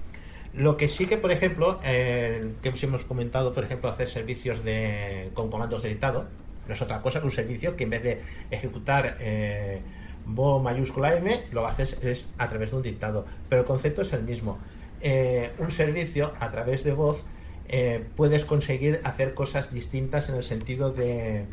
[0.54, 5.30] Lo que sí que, por ejemplo, eh, que hemos comentado, por ejemplo, hacer servicios de,
[5.34, 6.26] con comandos de editado,
[6.66, 9.80] no es otra cosa que un servicio que en vez de ejecutar eh,
[10.26, 13.26] mayúscula M, lo haces es a través de un dictado.
[13.48, 14.58] Pero el concepto es el mismo.
[15.00, 17.26] Eh, un servicio a través de voz
[17.68, 21.44] eh, puedes conseguir hacer cosas distintas en el sentido de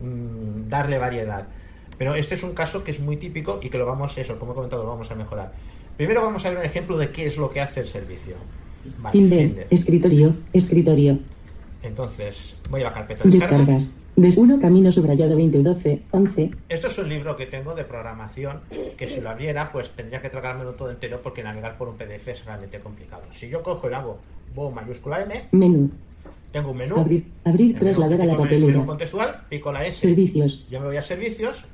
[0.00, 1.48] mm, darle variedad.
[1.98, 4.52] Pero este es un caso que es muy típico y que lo vamos, eso, como
[4.52, 5.52] he comentado, lo vamos a mejorar.
[5.96, 8.36] Primero vamos a ver un ejemplo de qué es lo que hace el servicio.
[8.98, 9.12] Vale.
[9.12, 9.66] Finder.
[9.70, 10.34] Escritorio.
[10.52, 11.18] Escritorio.
[11.82, 13.58] Entonces, voy a la carpeta de descarga.
[13.58, 13.94] Descargas.
[14.16, 16.02] Des 1 camino subrayado 2012.
[16.10, 16.50] 11.
[16.68, 18.60] Esto es un libro que tengo de programación
[18.96, 22.28] que si lo abriera, pues tendría que tragármelo todo entero porque navegar por un PDF
[22.28, 23.22] es realmente complicado.
[23.30, 24.18] Si yo cojo y hago
[24.54, 25.90] bo mayúscula M, Menú.
[26.52, 26.96] tengo un menú.
[26.98, 27.24] Abrir.
[27.44, 27.78] Abrir.
[27.78, 28.86] Trasladar a la menú, menú papelera.
[28.86, 30.66] contextual, pico la S, Servicios.
[30.70, 31.64] yo me voy a servicios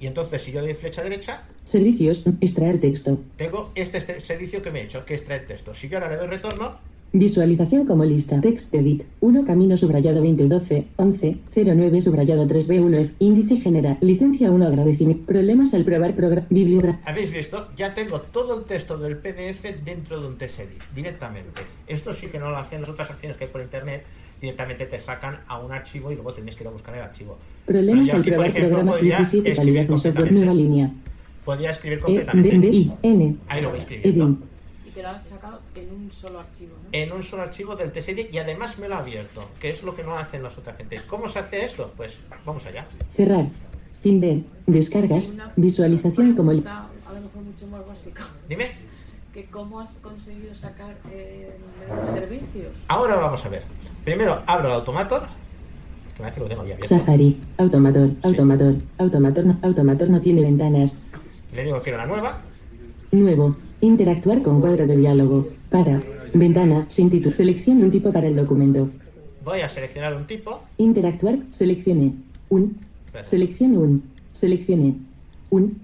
[0.00, 2.24] y entonces si yo doy flecha derecha, Servicios.
[2.40, 3.18] Extraer texto.
[3.36, 5.74] Tengo este este servicio que me he hecho, que es extraer texto.
[5.74, 6.76] Si yo ahora le doy retorno,
[7.14, 8.40] Visualización como lista.
[8.40, 9.02] Text edit.
[9.20, 10.86] 1 camino subrayado 2012.
[10.96, 11.36] 11.
[11.54, 13.10] 09 subrayado 3B1.
[13.18, 13.98] Índice general.
[14.00, 15.26] Licencia 1 agradecimiento.
[15.26, 16.46] Problemas al probar programa.
[16.48, 17.02] Bibliografía.
[17.04, 21.62] habéis visto, ya tengo todo el texto del PDF dentro de un TextEdit, directamente.
[21.86, 24.04] Esto sí que no lo hacen las otras acciones que hay por internet,
[24.40, 27.36] directamente te sacan a un archivo y luego tenéis que ir a buscar el archivo.
[27.66, 29.50] Problemas al probar ejemplo, programas podría 17.
[29.50, 30.32] escribir Calidad en software.
[30.32, 30.90] Nueva línea.
[31.44, 32.48] Podría escribir E, completamente.
[32.50, 33.36] D, D, I, N.
[33.48, 34.38] Ahí lo voy escribiendo.
[34.94, 36.88] Te lo has sacado en un solo archivo, ¿no?
[36.92, 39.96] En un solo archivo del TextEdit y además me lo ha abierto, que es lo
[39.96, 41.00] que no hacen las otras gente.
[41.08, 41.92] ¿Cómo se hace esto?
[41.96, 42.86] Pues vamos allá.
[43.14, 43.46] Cerrar.
[44.02, 44.40] Finder.
[44.66, 45.28] Descargas.
[45.28, 48.22] Una Visualización como pregunta, a lo mejor mucho más básica.
[48.48, 48.66] Dime.
[49.32, 51.56] Que ¿Cómo has conseguido sacar eh,
[51.96, 52.76] los servicios?
[52.88, 53.62] Ahora vamos a ver.
[54.04, 55.22] Primero abro el Automator,
[56.14, 56.94] que me hace que lo tengo ya abierto.
[56.94, 57.40] Safari.
[57.56, 58.10] Automator.
[58.22, 58.74] Automator.
[58.98, 61.00] Automator no, Automator no tiene ventanas.
[61.54, 62.42] Le digo que quiero una nueva.
[63.10, 63.56] Nuevo.
[63.82, 65.48] Interactuar con cuadro de diálogo.
[65.68, 66.00] Para.
[66.32, 66.86] Ventana.
[66.88, 67.32] Sin título.
[67.32, 68.88] Seleccione un tipo para el documento.
[69.44, 70.62] Voy a seleccionar un tipo.
[70.78, 71.38] Interactuar.
[71.50, 72.12] Seleccione.
[72.48, 72.76] Un.
[73.24, 74.04] Seleccione un.
[74.32, 74.94] Seleccione.
[75.50, 75.80] Un.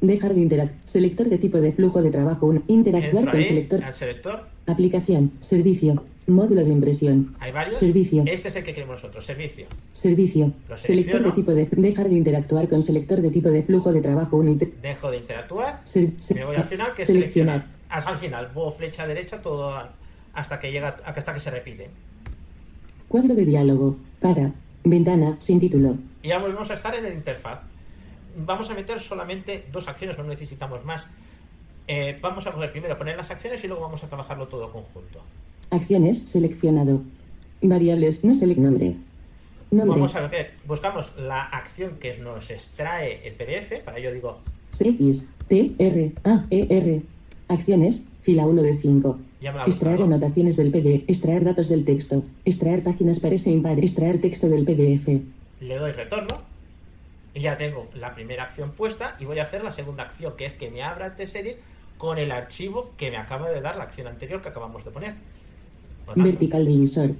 [0.00, 0.80] Dejar de interactuar.
[0.84, 2.46] Selector de tipo de flujo de trabajo.
[2.46, 2.64] Un.
[2.66, 3.84] Interactuar con selector.
[3.84, 4.40] al selector.
[4.66, 5.30] Aplicación.
[5.38, 6.02] Servicio.
[6.30, 7.34] Módulo de impresión.
[7.40, 7.76] Hay varios.
[7.76, 8.22] Servicio.
[8.26, 9.24] Este es el que queremos nosotros.
[9.26, 9.66] Servicio.
[9.92, 10.52] Servicio.
[10.76, 11.66] Selector de tipo de.
[11.70, 14.36] Dejar de interactuar con selector de tipo de flujo de trabajo.
[14.36, 14.48] Un.
[14.50, 15.80] inter- Dejo de interactuar.
[15.84, 17.60] se- Me voy al final, que seleccionar.
[17.62, 17.66] seleccionar.
[17.88, 18.50] Hasta al final.
[18.54, 19.74] Voy flecha derecha todo
[20.32, 21.90] hasta que llega, hasta que se repite.
[23.08, 23.96] Cuadro de diálogo.
[24.20, 24.52] Para.
[24.84, 25.36] Ventana.
[25.40, 25.96] Sin título.
[26.22, 27.62] Y ya volvemos a estar en el interfaz.
[28.36, 31.04] Vamos a meter solamente dos acciones, no necesitamos más.
[31.88, 35.20] Eh, vamos a poder primero poner las acciones y luego vamos a trabajarlo todo conjunto.
[35.70, 36.18] Acciones.
[36.18, 37.02] Seleccionado.
[37.62, 38.24] Variables.
[38.24, 38.96] No select nombre.
[39.70, 40.00] Nombre.
[40.00, 44.38] Vamos a ver, buscamos la acción que nos extrae el PDF, para ello digo,
[44.80, 47.02] X, T, R, A, E, R.
[47.46, 49.18] Acciones, fila 1 de 5.
[49.40, 53.32] Ya me la ha Extraer anotaciones del PDF, extraer datos del texto, extraer páginas par
[53.32, 55.22] e impar, extraer texto del PDF.
[55.60, 56.42] le doy retorno
[57.34, 60.46] y ya tengo la primera acción puesta y voy a hacer la segunda acción, que
[60.46, 61.56] es que me abra el TextEdit
[61.96, 65.14] con el archivo que me acaba de dar la acción anterior que acabamos de poner.
[66.16, 67.10] Vertical divisor.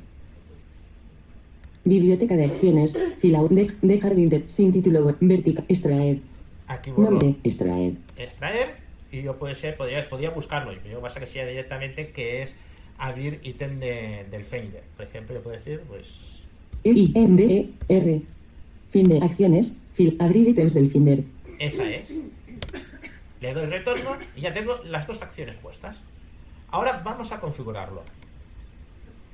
[1.85, 6.19] Biblioteca de acciones, fila 1 de, dejar de sin título, vertical, extraer.
[6.67, 7.95] aquí vuelvo Nombre, extraer.
[8.19, 8.69] extraer
[9.11, 10.73] y yo puede ser, podría, podría buscarlo.
[10.73, 12.55] Y yo pasa que sea directamente que es
[12.99, 14.83] abrir ítem de- del Finder.
[14.97, 16.45] Por ejemplo, yo puedo decir, pues,
[16.85, 17.55] I, N, D,
[17.89, 18.23] E, R.
[18.91, 21.25] Finder, acciones, fil, abrir ítems del Finder.
[21.59, 22.13] esa es.
[23.41, 25.97] Le doy retorno y ya tengo las dos acciones puestas.
[26.69, 28.03] Ahora vamos a configurarlo.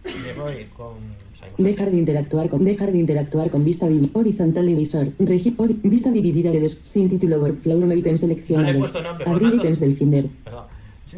[0.07, 0.95] Me voy con...
[1.39, 5.07] salimos Dejar de interactuar con dejar de interactuar con vista horizontal divisor.
[5.19, 8.67] Regi- ori- vista dividida de sin título workflow no ítem seleccionado.
[8.67, 10.27] No le he puesto nombre, por tanto- ítems del Finder.
[10.45, 10.65] Perdón.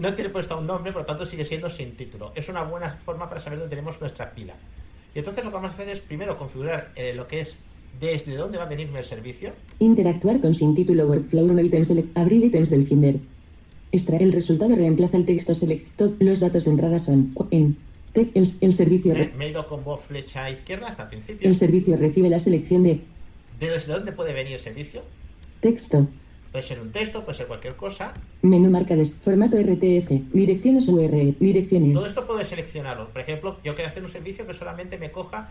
[0.01, 2.32] No tiene puesto un nombre, por lo tanto sigue siendo sin título.
[2.34, 4.55] Es una buena forma para saber dónde tenemos nuestra pila.
[5.14, 7.59] Y entonces lo que vamos a hacer es primero configurar eh, lo que es
[8.01, 9.51] desde dónde va a venirme el servicio.
[9.78, 11.84] Interactuar con sin título workflow no ítem
[12.14, 13.16] abrir ítems del Finder.
[13.91, 15.99] Extraer el resultado reemplaza el texto select.
[16.20, 17.78] Los datos de entrada son en te-
[18.14, 21.48] el, el servicio re- me he ido con voz flecha izquierda hasta el principio.
[21.48, 23.00] el servicio recibe la selección de
[23.61, 25.02] ¿De desde dónde puede venir el servicio?
[25.61, 26.06] texto.
[26.52, 28.12] Puede ser un texto, puede ser cualquier cosa.
[28.42, 30.32] Menú marca de formato RTF.
[30.32, 31.34] Direcciones URL.
[31.38, 31.92] Direcciones.
[31.94, 33.09] Todo esto puedo seleccionarlo.
[33.11, 35.50] Por ejemplo, yo quiero hacer un servicio que solamente me coja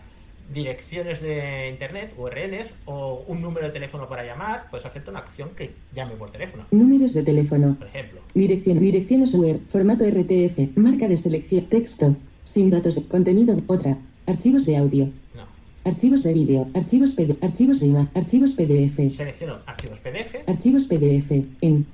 [0.52, 5.50] direcciones de internet, URLs, o un número de teléfono para llamar, pues acepto una acción
[5.54, 7.76] que llame por teléfono, Números de teléfono.
[7.78, 8.20] por ejemplo.
[8.34, 12.16] Dirección, direcciones web, formato RTF, marca de selección, texto,
[12.52, 13.96] sin datos de contenido, otra,
[14.26, 15.04] archivos de audio,
[15.36, 15.44] No.
[15.84, 20.48] archivos de vídeo, archivos PD, archivos de imagen, archivos PDF, Selecciono archivos PDF.
[20.48, 21.30] archivos PDF,
[21.60, 21.86] en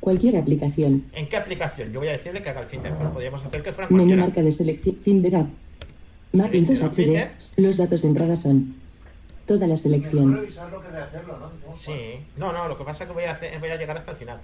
[0.00, 1.92] cualquier aplicación, ¿En qué aplicación?
[1.92, 4.08] Yo voy a decirle que haga el Finder, pero podríamos hacer que fuera en menú
[4.08, 4.22] cualquiera.
[4.26, 5.48] marca de selección, Finder app,
[6.32, 7.30] Macintosh HD, Finder.
[7.56, 8.74] los datos de entrada son
[9.46, 11.76] toda la selección, revisar lo que hacerlo, ¿no?
[11.76, 11.92] Sí.
[12.36, 14.16] No, no, lo que pasa es que voy a, hacer, voy a llegar hasta el
[14.16, 14.38] final.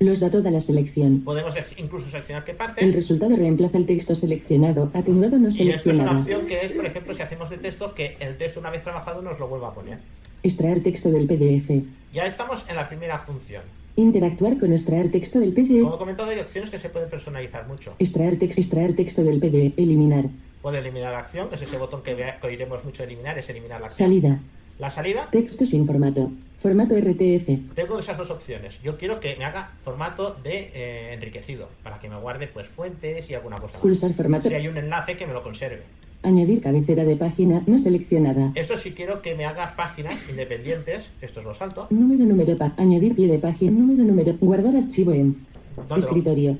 [0.00, 1.20] Los datos de la selección.
[1.20, 2.82] Podemos incluso seleccionar qué parte.
[2.82, 6.18] El resultado reemplaza el texto seleccionado, atenuado no Y esto es una seleccionado.
[6.20, 9.20] opción que es, por ejemplo, si hacemos de texto, que el texto una vez trabajado
[9.20, 9.98] nos lo vuelva a poner.
[10.42, 11.84] Extraer texto del PDF.
[12.14, 13.62] Ya estamos en la primera función.
[13.96, 15.82] Interactuar con extraer texto del PDF.
[15.82, 17.92] Como he comentado, hay opciones que se pueden personalizar mucho.
[17.98, 20.24] Extraer texto, extraer texto del PDF, eliminar.
[20.62, 23.80] Puede eliminar la acción, que es ese botón que, que oiremos mucho eliminar, es eliminar
[23.82, 24.08] la acción.
[24.08, 24.40] Salida.
[24.78, 26.30] La salida, Texto sin formato.
[26.62, 27.74] Formato RTF.
[27.74, 28.80] tengo esas dos opciones.
[28.82, 33.30] Yo quiero que me haga formato de eh, enriquecido, para que me guarde pues fuentes
[33.30, 33.78] y alguna cosa.
[33.80, 34.48] Pulsar formato.
[34.48, 35.82] Si hay un enlace que me lo conserve.
[36.22, 38.52] Añadir cabecera de página no seleccionada.
[38.54, 41.86] Esto si quiero que me haga páginas independientes, esto es lo salto.
[41.88, 45.36] Número, número, pa añadir pie de página, número, número, guardar archivo en
[45.76, 46.58] ¿Dónde lo- escritorio.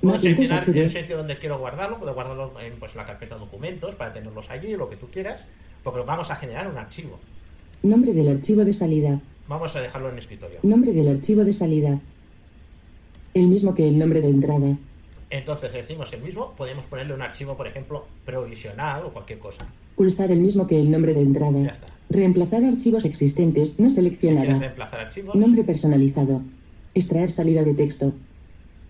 [0.00, 4.12] Puedo seleccionar el sitio donde quiero guardarlo, puedo guardarlo en pues, la carpeta documentos para
[4.12, 5.44] tenerlos allí, lo que tú quieras,
[5.84, 7.20] porque vamos a generar un archivo.
[7.82, 9.20] Nombre del archivo de salida.
[9.48, 10.58] Vamos a dejarlo en escritorio.
[10.62, 11.98] Nombre del archivo de salida.
[13.34, 14.76] El mismo que el nombre de entrada.
[15.30, 19.64] Entonces decimos el mismo, podemos ponerle un archivo, por ejemplo, provisional o cualquier cosa.
[19.96, 21.72] Pulsar el mismo que el nombre de Ya entrada.
[21.72, 21.86] está.
[22.10, 24.58] Reemplazar archivos existentes no Si seleccionada.
[24.58, 26.42] reemplazar archivos, Nombre personalizado.
[26.94, 28.12] Extraer salida de texto.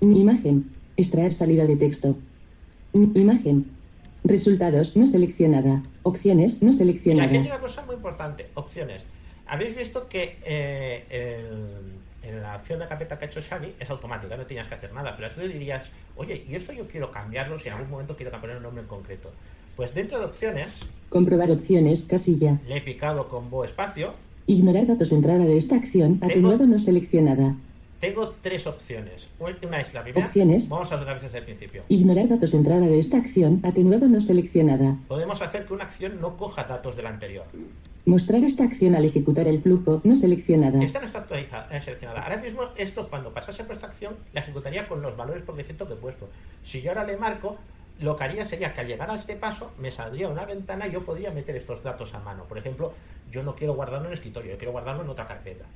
[0.01, 0.65] Imagen.
[0.97, 2.17] Extraer salida de texto.
[2.95, 3.67] Imagen.
[4.25, 5.83] Resultados no seleccionada.
[6.03, 7.41] Opciones no y aquí hay seleccionada.
[7.41, 9.03] una cosa muy importante, opciones.
[9.47, 13.89] Habéis visto que eh, el- en la acción de carpeta que ha hecho Xavi es
[13.91, 17.59] automática, no tenías que hacer nada, pero tú dirías, oye, y esto yo quiero cambiarlo
[17.59, 19.31] si en algún momento quiero poner un nombre en concreto.
[19.77, 20.69] Pues dentro de opciones
[21.09, 22.05] Comprobar opciones.
[22.05, 22.59] Casilla.
[22.69, 24.15] le he picado con Bo espacio,
[24.47, 26.19] Ignorar datos de entrada de esta acción.
[26.23, 27.55] Atenuado no seleccionada.
[28.01, 29.29] tengo tres opciones.
[29.39, 30.69] Una es la primera, Opciones.
[30.69, 31.83] vamos a otra vez desde el principio.
[31.89, 33.61] Ignorar datos de entrada de esta acción.
[33.63, 34.97] Atenuado no seleccionada.
[35.09, 37.45] Podemos hacer que una acción no coja datos de la anterior.
[38.07, 40.83] Mostrar esta acción al ejecutar el flujo no seleccionada.
[40.83, 42.23] Esta no está actualizada, eh, seleccionada.
[42.23, 45.87] Ahora mismo esto cuando pasase por esta acción la ejecutaría con los valores por defecto
[45.87, 46.29] que he puesto.
[46.65, 47.59] Si yo ahora le marco,
[48.01, 50.93] lo que haría sería que al llegar a este paso me saldría una ventana y
[50.93, 52.45] yo podría meter estos datos a mano.
[52.45, 52.95] Por ejemplo,
[53.31, 55.67] yo no quiero guardarlo en el escritorio, yo quiero guardarlo en otra carpeta.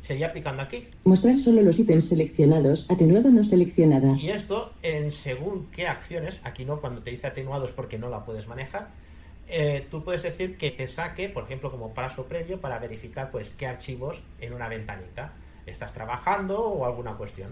[0.00, 0.88] Sería picando aquí.
[1.04, 2.90] Mostrar solo los ítems seleccionados.
[2.90, 4.16] Atenuado no seleccionada.
[4.16, 8.08] Y esto en según qué acciones, aquí no, cuando te dice atenuado es porque no
[8.08, 8.88] la puedes manejar,
[9.50, 13.50] eh, tú puedes decir que te saque, por ejemplo, como paso previo para verificar pues
[13.50, 15.32] qué archivos en una ventanita
[15.66, 17.50] estás trabajando o alguna cuestión.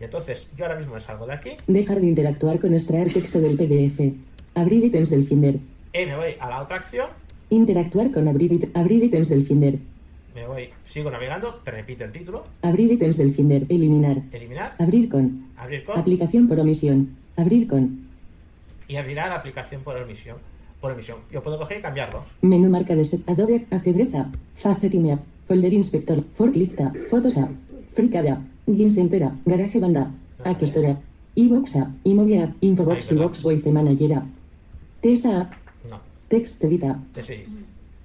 [0.00, 3.40] Y entonces yo ahora mismo me salgo de aquí, Dejar de interactuar con extraer texto
[3.40, 4.14] del PDF.
[4.54, 5.56] Abrir ítems del Finder.
[5.92, 7.08] y me voy a la otra acción,
[7.50, 9.78] Interactuar con abrir, it- abrir ítems del Finder.
[10.34, 13.62] me voy, sigo navegando, te repite el título, Abrir ítems del Finder.
[13.68, 14.18] Eliminar.
[14.32, 15.48] eliminar, Abrir con.
[15.56, 17.16] abrir con Aplicación por omisión.
[17.36, 18.06] Abrir con.
[18.86, 20.36] y abrirá la aplicación por omisión.
[20.80, 21.18] Por omisión.
[21.32, 22.24] Yo puedo coger y cambiarlo.
[22.42, 23.28] Menú marca de set.
[23.28, 24.30] Adobe Ajedreza.
[24.56, 25.22] Facetime App.
[25.48, 26.22] Folder Inspector.
[26.36, 26.96] Forklift App.
[27.10, 27.50] Fotos App.
[27.94, 28.40] Fricad App.
[28.66, 29.34] GameCenter App.
[29.44, 30.08] Garage App.
[30.44, 31.00] App Store App.
[31.34, 31.88] iBox App.
[32.04, 32.52] iMovie App.
[32.60, 33.14] Infobox.
[33.16, 34.24] Box Voice Manager App.
[35.00, 35.52] Tesa App.
[35.88, 36.98] No, Text Edit App.
[37.12, 37.44] te seguí.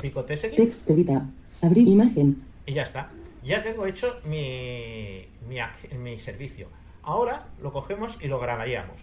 [0.02, 0.56] Pico te seguí.
[0.56, 1.24] Text Edit App.
[1.62, 2.42] Abrir imagen.
[2.66, 3.10] Y ya está.
[3.44, 6.68] Ya tengo hecho mi, mi servicio.
[7.04, 8.96] Ahora lo cogemos y lo grabaríamos.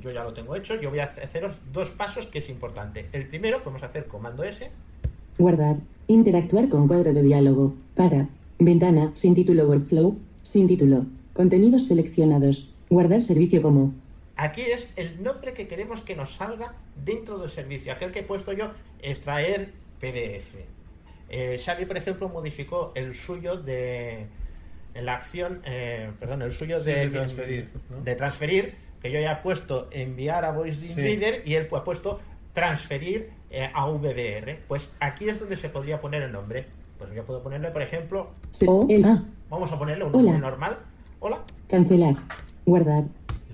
[0.00, 0.80] Yo ya lo tengo hecho.
[0.80, 3.08] Yo voy a haceros dos pasos que es importante.
[3.12, 4.70] El primero, podemos hacer comando S.
[5.38, 5.76] Guardar.
[6.06, 7.74] Interactuar con cuadro de diálogo.
[7.94, 8.28] Para.
[8.58, 9.10] Ventana.
[9.14, 10.18] Sin título Workflow.
[10.42, 11.06] Sin título.
[11.32, 12.74] Contenidos seleccionados.
[12.90, 13.92] Guardar servicio como.
[14.36, 16.74] Aquí es el nombre que queremos que nos salga
[17.04, 17.92] dentro del servicio.
[17.92, 18.70] Aquel que he puesto yo,
[19.02, 20.54] extraer PDF.
[21.28, 24.26] Eh, Xavi, por ejemplo, modificó el suyo de
[24.94, 28.00] en la acción, eh, perdón, el suyo Sí, de, de transferir, ¿no?
[28.00, 30.94] de transferir, que yo ya he puesto enviar a Voice Sí.
[31.00, 32.20] Reader y él ha puesto
[32.52, 34.58] transferir eh, a VDR.
[34.66, 36.66] Pues aquí es donde se podría poner el nombre.
[36.98, 38.86] Pues yo puedo ponerle, por ejemplo, Se- O.
[38.88, 39.04] El.
[39.04, 39.22] A.
[39.48, 40.22] vamos a ponerle un Hola.
[40.32, 40.78] nombre normal.
[41.20, 42.14] Hola, Cancelar.
[42.66, 43.04] Guardar.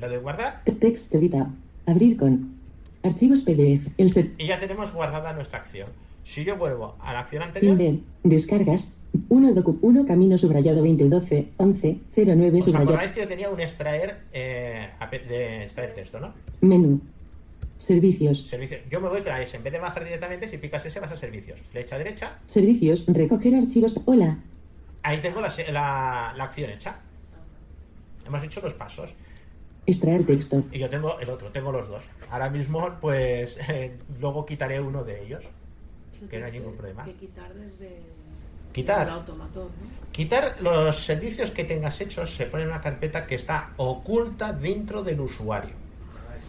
[0.01, 0.62] lo de guardar.
[0.64, 1.49] Te- Text Edit App.
[1.86, 2.55] Abrir con.
[3.03, 3.88] Archivos PDF.
[3.99, 4.32] El set.
[4.38, 5.88] Y ya tenemos guardada nuestra acción.
[6.24, 7.78] Si yo vuelvo a la acción anterior.
[8.22, 8.97] Descargas.
[9.28, 12.90] 1 docu 1 camino subrayado 2012 11 09 os subrayado.
[12.90, 14.90] acordáis que yo tenía un extraer eh,
[15.28, 16.32] de extraer texto, ¿no?
[16.60, 17.00] Menú.
[17.76, 18.42] Servicios.
[18.48, 18.78] Servicio.
[18.90, 19.56] Yo me voy la S.
[19.56, 21.58] En vez de bajar directamente, si picas S vas a servicios.
[21.60, 22.38] Flecha derecha.
[22.46, 23.06] Servicios.
[23.08, 24.00] Recoger archivos.
[24.06, 24.38] Hola.
[25.02, 26.96] Ahí tengo la, se- la- la acción hecha.
[28.26, 29.10] Hemos hecho los pasos.
[29.86, 30.64] Extraer texto.
[30.72, 32.04] Y yo tengo el otro, tengo los dos.
[32.30, 35.44] Ahora mismo, pues, eh, luego quitaré uno de ellos.
[36.30, 37.04] Que no hay ningún problema.
[37.04, 37.98] Que quitar desde
[38.75, 39.07] Quitar.
[39.07, 40.11] el automator, ¿no?
[40.11, 45.05] Quitar los servicios que tengas hechos se pone en una carpeta que está oculta dentro
[45.05, 45.75] del usuario.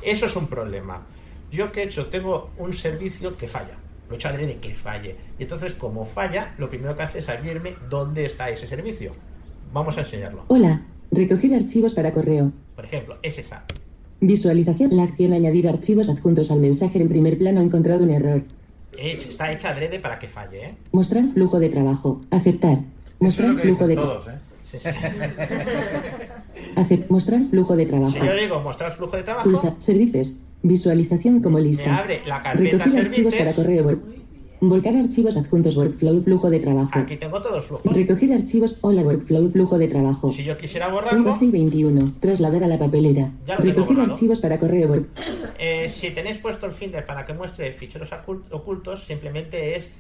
[0.02, 1.04] Eso es un problema.
[1.52, 3.76] Yo que he hecho, tengo un servicio que falla.
[4.10, 5.16] Lo he hecho adrede que falle.
[5.38, 9.12] Y entonces, como falla, lo primero que hace es abrirme dónde está ese servicio.
[9.72, 10.46] Vamos a enseñarlo.
[10.48, 10.82] Hola.
[11.12, 12.52] Recoger archivos para correo.
[12.76, 13.64] Por ejemplo, es esa.
[14.20, 14.96] Visualización.
[14.96, 18.44] La acción añadir archivos adjuntos al mensaje en primer plano ha encontrado un error.
[18.98, 20.74] He hecho- Está hecha adrede para que falle, ¿eh?
[20.92, 22.22] Mostrar flujo de trabajo.
[22.32, 22.74] Aceptar.
[22.74, 22.84] Eso
[23.20, 24.32] Mostrar es lo que flujo dicen de todos, ¿eh?
[24.66, 24.90] Sí, sí.
[27.10, 28.14] mostrar flujo de trabajo.
[28.14, 30.34] Si yo digo mostrar flujo de trabajo, Pulsa servicios.
[30.64, 31.98] Visualización como me lista.
[31.98, 33.86] abre la carpeta Recoger archivos para servicios.
[33.86, 33.92] correo.
[33.92, 34.25] Vol-
[34.70, 36.92] Volcar archivos adjuntos workflow flujo de trabajo.
[36.98, 37.94] Aquí tengo todos los flujos.
[37.96, 40.32] Recoger archivos hola workflow flujo de trabajo.
[40.32, 42.12] Si yo quisiera borrarlo, 11 y 21.
[42.20, 43.32] Trasladar a la papelera.
[43.46, 44.14] Ya lo tengo Recoger borrado.
[44.14, 44.90] archivos para correo.
[44.90, 45.06] Vol-
[45.60, 48.10] Eh, si tenéis puesto el Finder para que muestre ficheros
[48.52, 49.92] ocultos, simplemente es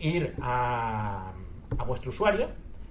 [0.00, 1.32] ir a,
[1.78, 2.48] a vuestro usuario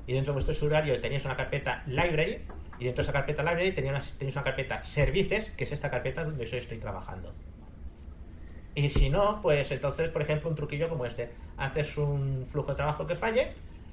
[0.07, 2.37] y dentro de vuestro usuario tenéis una carpeta library
[2.79, 6.45] y dentro de esa carpeta library tenéis una, carpeta services, que es esta carpeta donde
[6.45, 7.31] yo estoy trabajando.
[8.75, 11.31] Y si no, pues entonces, por ejemplo, un truquillo como este.
[11.57, 13.51] Haces un flujo de trabajo que falle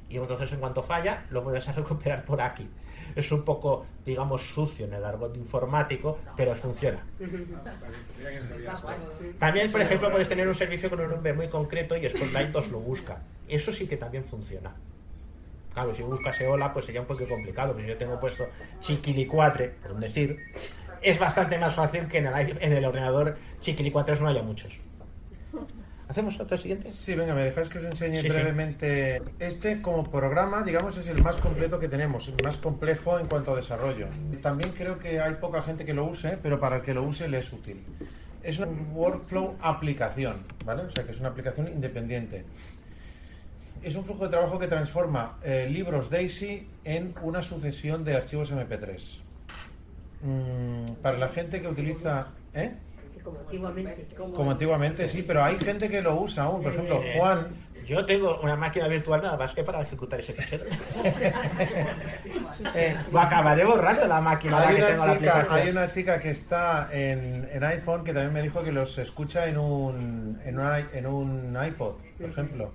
[0.09, 2.69] y entonces en cuanto falla lo vuelves a recuperar por aquí.
[3.15, 7.05] Es un poco, digamos, sucio en el argot informático, pero funciona.
[9.39, 12.71] También, por ejemplo, puedes tener un servicio con un nombre muy concreto y Spotlight os
[12.71, 13.19] lo busca.
[13.49, 14.73] Eso sí que también funciona.
[15.73, 18.45] Claro, si buscas EOLA, pues sería un poco complicado, pero yo tengo puesto
[18.81, 20.39] Chiquilicuatre, por decir.
[21.03, 24.79] Es bastante más fácil que en el, en el ordenador Chiquilicuatres no haya muchos.
[26.09, 26.91] ¿Hacemos otro siguiente?
[26.91, 29.23] Sí, venga, me dejáis que os enseñe brevemente.
[29.39, 33.53] Este como programa, digamos, es el más completo que tenemos, el más complejo en cuanto
[33.53, 34.09] a desarrollo.
[34.43, 37.29] También creo que hay poca gente que lo use, pero para el que lo use
[37.29, 37.85] le es útil.
[38.43, 40.83] Es una workflow aplicación, ¿vale?
[40.83, 42.45] O sea, que es una aplicación independiente
[43.83, 48.53] es un flujo de trabajo que transforma eh, libros DAISY en una sucesión de archivos
[48.53, 49.21] MP3.
[50.23, 52.29] Mm, para la gente que utiliza...
[52.55, 52.73] ¿eh?
[53.23, 54.07] Como antiguamente.
[54.17, 56.63] Como antiguamente, sí, pero hay gente que lo usa aún.
[56.63, 57.49] Por ejemplo, Juan...
[57.87, 60.65] Yo tengo una máquina virtual nada más que para ejecutar ese fichero.
[62.77, 64.61] eh, acabaré borrando la máquina.
[64.61, 68.63] Hay, una, chica, hay una chica que está en, en, iPhone que también me dijo
[68.63, 70.61] que los escucha en un, en,
[70.93, 72.71] en un iPod, por ejemplo.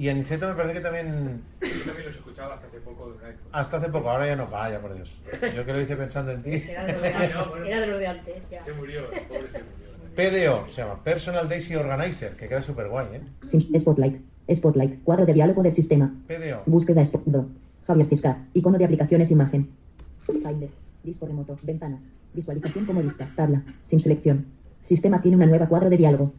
[0.00, 1.42] Y en Niceto me parece que también.
[1.60, 3.14] Yo también los escuchaba hasta hace poco.
[3.52, 5.20] Hasta hace poco, ahora ya no, vaya por Dios.
[5.54, 6.52] Yo que lo hice pensando en ti.
[6.70, 8.34] Era de lo de, antes.
[8.50, 8.64] Ya.
[8.64, 9.90] Se murió, el pobre se murió.
[10.16, 13.78] PDO, se llama Personal Daisy Organizer, que queda súper guay, ¿eh?
[13.78, 14.22] Spotlight,
[14.56, 16.10] Spotlight, cuadro de diálogo del sistema.
[16.26, 16.62] PDO.
[16.64, 17.48] Búsqueda Spotlight.
[17.86, 19.68] Javier Ciscar, icono de aplicaciones imagen.
[20.24, 20.70] Finder,
[21.04, 22.00] disco remoto, ventana,
[22.32, 24.46] visualización como lista, tabla, sin selección.
[24.82, 26.32] Sistema tiene una nueva cuadro de diálogo.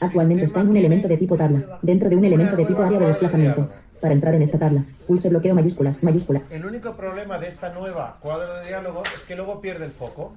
[0.00, 2.98] Actualmente está en un elemento de tipo tabla, dentro de un elemento de tipo área
[2.98, 3.68] de desplazamiento.
[4.00, 6.42] Para entrar en esta tabla, pulse bloqueo mayúsculas, mayúscula.
[6.50, 10.34] El único problema de esta nueva cuadro de diálogo es que luego pierde el foco,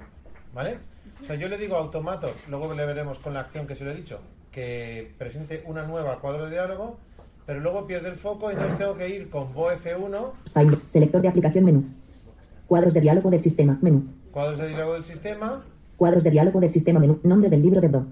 [0.54, 0.78] ¿vale?
[1.22, 3.84] O sea, yo le digo a Automator, luego le veremos con la acción que se
[3.84, 4.20] lo he dicho,
[4.52, 6.98] que presente una nueva cuadro de diálogo,
[7.46, 10.32] pero luego pierde el foco, entonces tengo que ir con BoF1.
[10.92, 11.84] selector de aplicación menú.
[12.66, 14.06] Cuadros de diálogo del sistema, menú.
[14.32, 15.64] Cuadros de diálogo del sistema.
[15.98, 17.20] Cuadros de diálogo del sistema, menú.
[17.24, 18.08] Nombre del libro de Do.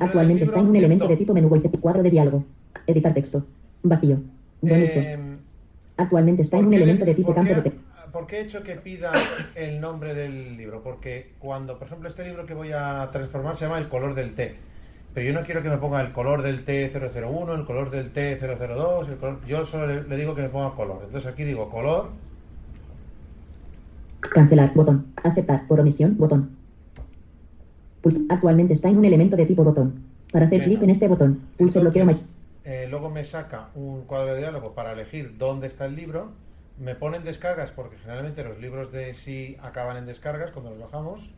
[0.00, 1.48] Actualmente está en un elemento de tipo menú
[1.80, 2.44] cuadro de diálogo.
[2.86, 3.44] Editar texto.
[3.82, 4.18] Vacío.
[4.62, 5.18] Eh,
[5.96, 7.80] Actualmente está en un elemento de tipo campo de texto.
[8.12, 9.12] ¿Por qué he hecho que pida
[9.56, 10.82] el nombre del libro?
[10.82, 14.34] Porque cuando, por ejemplo, este libro que voy a transformar se llama El color del
[14.34, 14.54] té.
[15.12, 19.08] Pero yo no quiero que me ponga el color del T001, el color del T002,
[19.08, 19.40] el color...
[19.46, 21.02] yo solo le, le, digo que me ponga color.
[21.06, 22.10] Entonces aquí digo color.
[24.20, 25.06] Cancelar, botón.
[25.22, 26.63] Aceptar, por omisión, botón.
[28.04, 30.04] Pues actualmente está en un elemento de tipo botón.
[30.30, 32.06] Para hacer clic en este botón, pulse bloqueo
[32.66, 36.32] eh, luego me saca un cuadro de diálogo para elegir dónde está el libro.
[36.78, 41.30] Me ponen descargas porque generalmente los libros de sí acaban en descargas cuando los bajamos.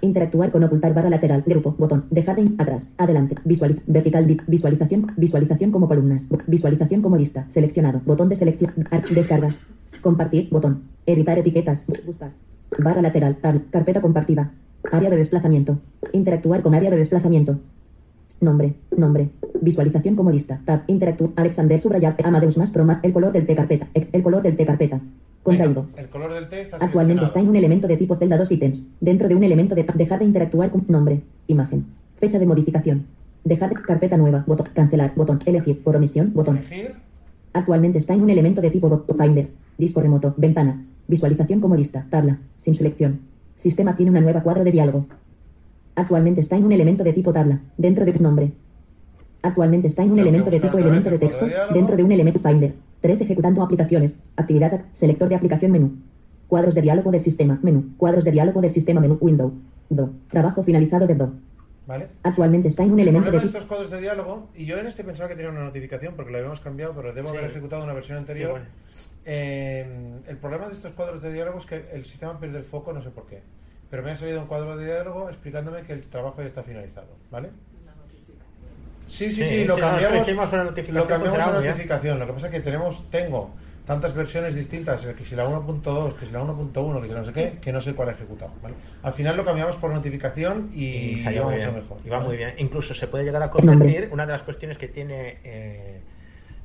[0.00, 5.70] Interactuar con ocultar barra lateral, grupo, botón, dejar de atrás, adelante, visual, vertical, visualización, visualización
[5.70, 8.74] como columnas, visualización como lista, seleccionado, botón de selección,
[9.10, 9.54] descargas,
[10.00, 12.32] compartir, botón, editar etiquetas, buscar,
[12.76, 14.52] barra lateral, tal, carpeta compartida,
[14.90, 15.78] Área de desplazamiento.
[16.12, 17.58] Interactuar con área de desplazamiento.
[18.40, 19.30] Nombre, nombre.
[19.60, 20.60] Visualización como lista.
[20.64, 20.82] Tab.
[20.86, 21.32] Interactuar.
[21.36, 22.16] Alexander subrayar.
[22.22, 23.00] Amadeus más proma.
[23.02, 23.88] El color del T carpeta.
[23.94, 25.00] El color del T carpeta.
[25.42, 25.86] Contraído.
[25.96, 28.82] el color del T está Actualmente está en un elemento de tipo celda 2 ítems.
[29.00, 31.22] Dentro de un elemento de dejar de interactuar con nombre.
[31.48, 31.86] Imagen.
[32.18, 33.06] Fecha de modificación.
[33.44, 34.44] Dejar de carpeta nueva.
[34.46, 34.68] Botón.
[34.72, 35.14] Cancelar.
[35.16, 35.40] Botón.
[35.44, 35.82] Elegir.
[35.82, 36.32] Por omisión.
[36.32, 36.58] Botón.
[36.58, 36.94] Elegir.
[37.52, 39.48] Actualmente está en un elemento de tipo Finder.
[39.78, 40.34] Disco remoto.
[40.36, 40.84] Ventana.
[41.08, 42.06] Visualización como lista.
[42.08, 42.38] Tabla.
[42.58, 43.27] Sin selección.
[43.58, 45.06] Sistema tiene una nueva cuadro de diálogo.
[45.96, 48.52] Actualmente está en un elemento de tipo tabla, dentro de nombre.
[49.42, 52.74] Actualmente está en un elemento de tipo elemento de texto, dentro de un elemento Finder.
[53.00, 54.12] 3 ejecutando aplicaciones.
[54.36, 55.96] Actividad, selector de aplicación menú.
[56.46, 57.94] Cuadros de diálogo del sistema, menú.
[57.96, 59.52] Cuadros de diálogo del sistema, menú, window.
[59.90, 60.10] Do.
[60.28, 61.32] Trabajo finalizado de Do.
[61.88, 62.08] ¿Vale?
[62.22, 63.38] Actualmente está en un elemento de...
[63.38, 66.36] estos cuadros de diálogo, y yo en este pensaba que tenía una notificación porque lo
[66.36, 68.60] habíamos cambiado, pero debo haber ejecutado una versión anterior.
[69.24, 72.92] Eh, el problema de estos cuadros de diálogo es que el sistema pierde el foco,
[72.92, 73.40] no sé por qué.
[73.90, 77.08] Pero me ha salido un cuadro de diálogo explicándome que el trabajo ya está finalizado,
[77.30, 77.48] ¿vale?
[79.06, 82.18] Sí, sí, sí, lo cambiamos, lo notificación, lo cambiamos a notificación.
[82.18, 83.54] Lo que pasa es que tenemos, tengo
[83.88, 87.32] tantas versiones distintas, que si la 1.2, que si la 1.1, que si no sé
[87.32, 88.52] qué, que no sé cuál he ejecutado.
[88.62, 88.74] ¿vale?
[89.02, 91.96] Al final lo cambiamos por notificación y, y salió mucho mejor.
[92.04, 92.54] Y va muy bien.
[92.58, 95.38] Incluso se puede llegar a convertir, una de las cuestiones que tiene...
[95.42, 96.00] Eh,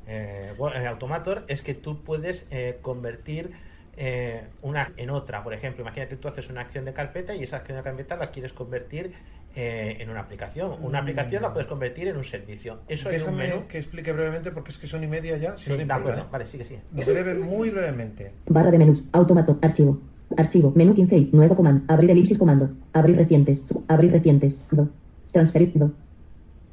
[0.06, 0.54] eh,
[0.86, 3.52] Automator es que tú puedes eh, convertir
[3.96, 5.42] eh, una en otra.
[5.42, 8.30] Por ejemplo, imagínate tú haces una acción de carpeta y esa acción de carpeta la
[8.30, 9.12] quieres convertir
[9.56, 10.72] eh, en una aplicación.
[10.82, 12.80] Una aplicación la puedes convertir en un servicio.
[12.88, 13.62] Eso es un menú.
[13.68, 15.56] que explique brevemente porque es que son y media ya.
[15.56, 16.22] Si Sí, no de acuerdo.
[16.22, 16.26] ¿eh?
[16.30, 16.80] Vale, sigue, sigue.
[16.92, 18.32] Breve, muy brevemente.
[18.48, 19.04] Barra de menús.
[19.12, 19.58] Automato.
[19.62, 20.00] Archivo.
[20.36, 20.72] Archivo.
[20.74, 21.84] Menú 15 y nuevo comando.
[21.92, 22.70] Abrir elipsis comando.
[22.92, 23.60] Abrir recientes.
[23.88, 24.54] Abrir recientes.
[24.70, 24.88] Do.
[25.32, 25.72] Transferir.
[25.74, 25.92] Do.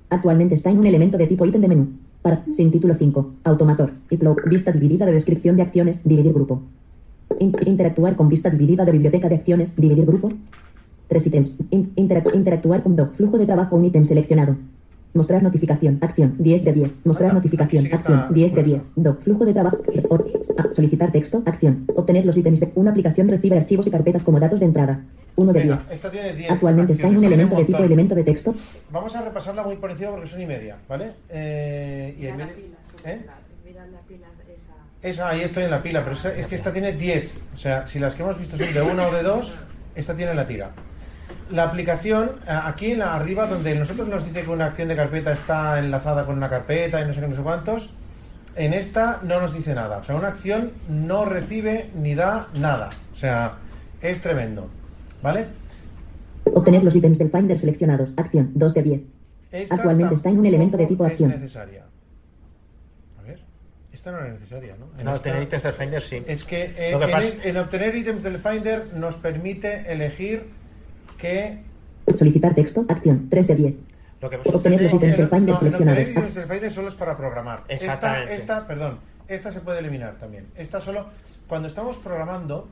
[0.10, 1.90] Actualmente está en un elemento de tipo ítem de menú.
[2.22, 2.44] Para.
[2.54, 3.34] Sin título 5.
[3.44, 3.92] Automator.
[4.12, 4.38] Upload.
[4.48, 6.04] Vista dividida de descripción de acciones.
[6.04, 6.62] Dividir grupo.
[7.40, 9.76] In- interactuar con vista dividida de biblioteca de acciones.
[9.76, 10.32] Dividir grupo.
[11.12, 11.52] Tres ítems.
[11.72, 13.14] In- interac- interactuar con doc.
[13.18, 13.76] Flujo de trabajo.
[13.76, 14.56] Un ítem seleccionado.
[15.14, 15.98] Mostrar notificación.
[16.00, 16.36] Acción.
[16.40, 16.92] 10 de 10.
[17.04, 17.84] Mostrar notificación.
[17.84, 18.28] sí Acción.
[18.34, 18.80] 10 de 10.
[18.82, 18.92] curioso.
[18.96, 19.22] Doc.
[19.24, 19.78] Flujo de trabajo.
[20.58, 21.44] Ah, solicitar texto.
[21.46, 21.84] Acción.
[21.94, 25.02] Obtener los ítems de una aplicación recibe archivos y carpetas como datos de entrada.
[25.36, 25.92] 1 de Venga, 10.
[25.92, 26.50] esta tiene 10.
[26.52, 28.56] Actualmente está en un elemento de tipo elemento de texto.
[28.90, 31.12] Vamos a repasarla muy por encima porque son y media, ¿vale?
[31.30, 33.22] Eh, y Mira en la vez- pila, ¿eh?
[33.26, 33.34] la-
[33.70, 34.28] mira la pila
[35.02, 35.10] esa.
[35.10, 37.34] Esa, ahí estoy en la pila, pero es que esta tiene 10.
[37.54, 39.56] O sea, si las que hemos visto son de una o de dos,
[39.96, 40.72] esta tiene la tira.
[41.52, 44.96] La aplicación, a- aquí en la arriba, donde nosotros nos dice que una acción de
[44.96, 47.90] carpeta está enlazada con una carpeta y no sé qué, no sé cuántos,
[48.56, 49.98] en esta no nos dice nada.
[49.98, 52.90] O sea, una acción no recibe ni da nada.
[53.14, 53.54] O sea,
[54.02, 54.70] es tremendo.
[55.22, 55.46] ¿Vale?
[56.46, 58.10] Obtener los ítems del Finder seleccionados.
[58.18, 58.52] Acción.
[58.56, 59.02] 2 de 10.
[59.52, 61.32] Esta Actualmente está en un elemento de tipo acción.
[61.32, 61.84] Es necesaria.
[63.20, 63.40] A ver,
[63.94, 64.88] esta no era necesaria, ¿no?
[64.98, 66.24] En No, esta- tener ítems del Finder sí.
[66.26, 69.92] Es que eh, Lo que en, pasa- es- en obtener ítems del Finder nos permite
[69.92, 70.46] elegir
[71.22, 71.60] que
[72.18, 72.86] Solicitar texto.
[72.90, 73.28] Acción.
[73.30, 73.74] 3 de 10.
[74.22, 76.10] Lo que Obtener los ítems del no, Finder en obtener seleccionados.
[76.10, 77.64] ítems del Finder solo es para programar.
[77.68, 78.36] Esta, Exactamente.
[78.36, 80.48] esta, perdón, esta se puede eliminar también.
[80.56, 81.06] Esta solo,
[81.48, 82.68] cuando estamos programando,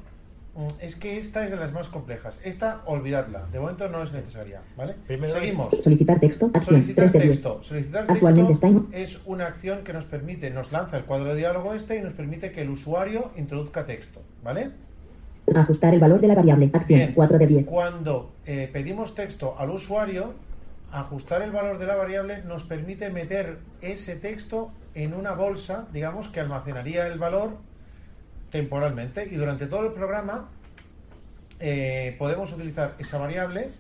[0.56, 2.40] mm, es que esta es de las más complejas.
[2.44, 3.46] Esta, olvidadla.
[3.52, 4.96] De momento no es necesaria, ¿vale?
[5.08, 5.74] Primero Seguimos.
[5.84, 6.48] Solicitar texto.
[6.48, 6.64] Acción.
[6.82, 7.32] Solicitar 3 de 10.
[7.32, 7.64] texto.
[7.64, 11.26] Solicitar Actualmente texto está en- es una acción que nos permite, nos lanza el cuadro
[11.30, 14.72] de diálogo este y nos permite que el usuario introduzca texto, ¿vale?
[15.56, 16.70] Ajustar el valor de la variable.
[16.74, 17.00] Acción.
[17.00, 17.14] Bien.
[17.14, 17.66] 4 de 10.
[17.66, 20.34] Cuando eh, pedimos texto al usuario,
[20.92, 26.30] ajustar el valor de la variable nos permite meter ese texto en una bolsa, digamos,
[26.30, 27.58] que almacenaría el valor
[28.50, 30.50] temporalmente y durante todo el programa
[31.60, 33.72] eh, podemos utilizar esa variable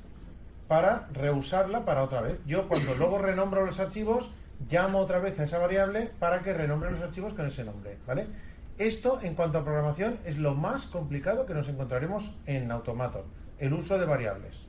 [0.67, 2.37] para reusarla para otra vez.
[2.45, 4.35] Yo cuando luego renombro los archivos,
[4.69, 8.27] llamo otra vez a esa variable para que renombre los archivos con ese nombre, ¿vale?
[8.79, 13.25] Esto en cuanto a programación es lo más complicado que nos encontraremos en Automator,
[13.57, 14.67] el uso de variables.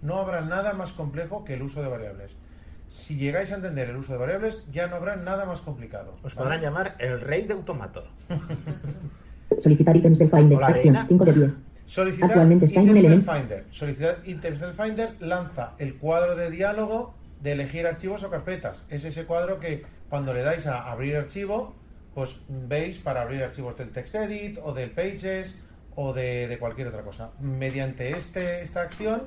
[0.00, 2.34] No habrá nada más complejo que el uso de variables.
[2.88, 6.12] Si llegáis a entender el uso de variables, ya no habrá nada más complicado.
[6.22, 6.36] Os ¿vale?
[6.36, 8.04] podrán llamar el rey de Automator.
[9.60, 10.56] Solicitar ítems del Finder.
[10.56, 10.94] Hola, Acción.
[10.94, 11.06] Reina.
[11.06, 11.54] 5 de 10.
[11.84, 13.66] Solicitar Actualmente está en ítems un del elemento- Finder.
[13.70, 18.84] Solicitar ítems del Finder lanza el cuadro de diálogo de elegir archivos o carpetas.
[18.88, 21.74] Es ese cuadro que cuando le dais a abrir archivo,
[22.14, 25.54] pues veis para abrir archivos del TextEdit o del Pages
[25.94, 27.30] o de, de cualquier otra cosa.
[27.40, 29.22] Mediante este, esta acción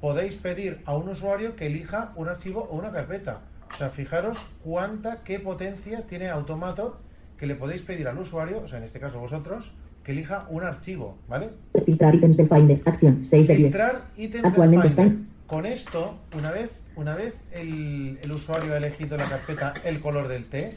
[0.00, 3.40] podéis pedir a un usuario que elija un archivo o una carpeta.
[3.72, 6.98] O sea, fijaros cuánta, qué potencia tiene Automator
[7.36, 9.72] que le podéis pedir al usuario, o sea, en este caso vosotros,
[10.02, 11.50] que elija un archivo, ¿vale?
[11.84, 12.80] Filtrar ítems del Finder.
[12.84, 13.24] Acción.
[13.28, 13.66] 6 de 10.
[13.68, 15.12] filtrar ítems Actualmente del Finder.
[15.12, 20.00] están- Con esto, una vez, una vez el, el usuario ha elegido la carpeta el
[20.00, 20.74] color del té,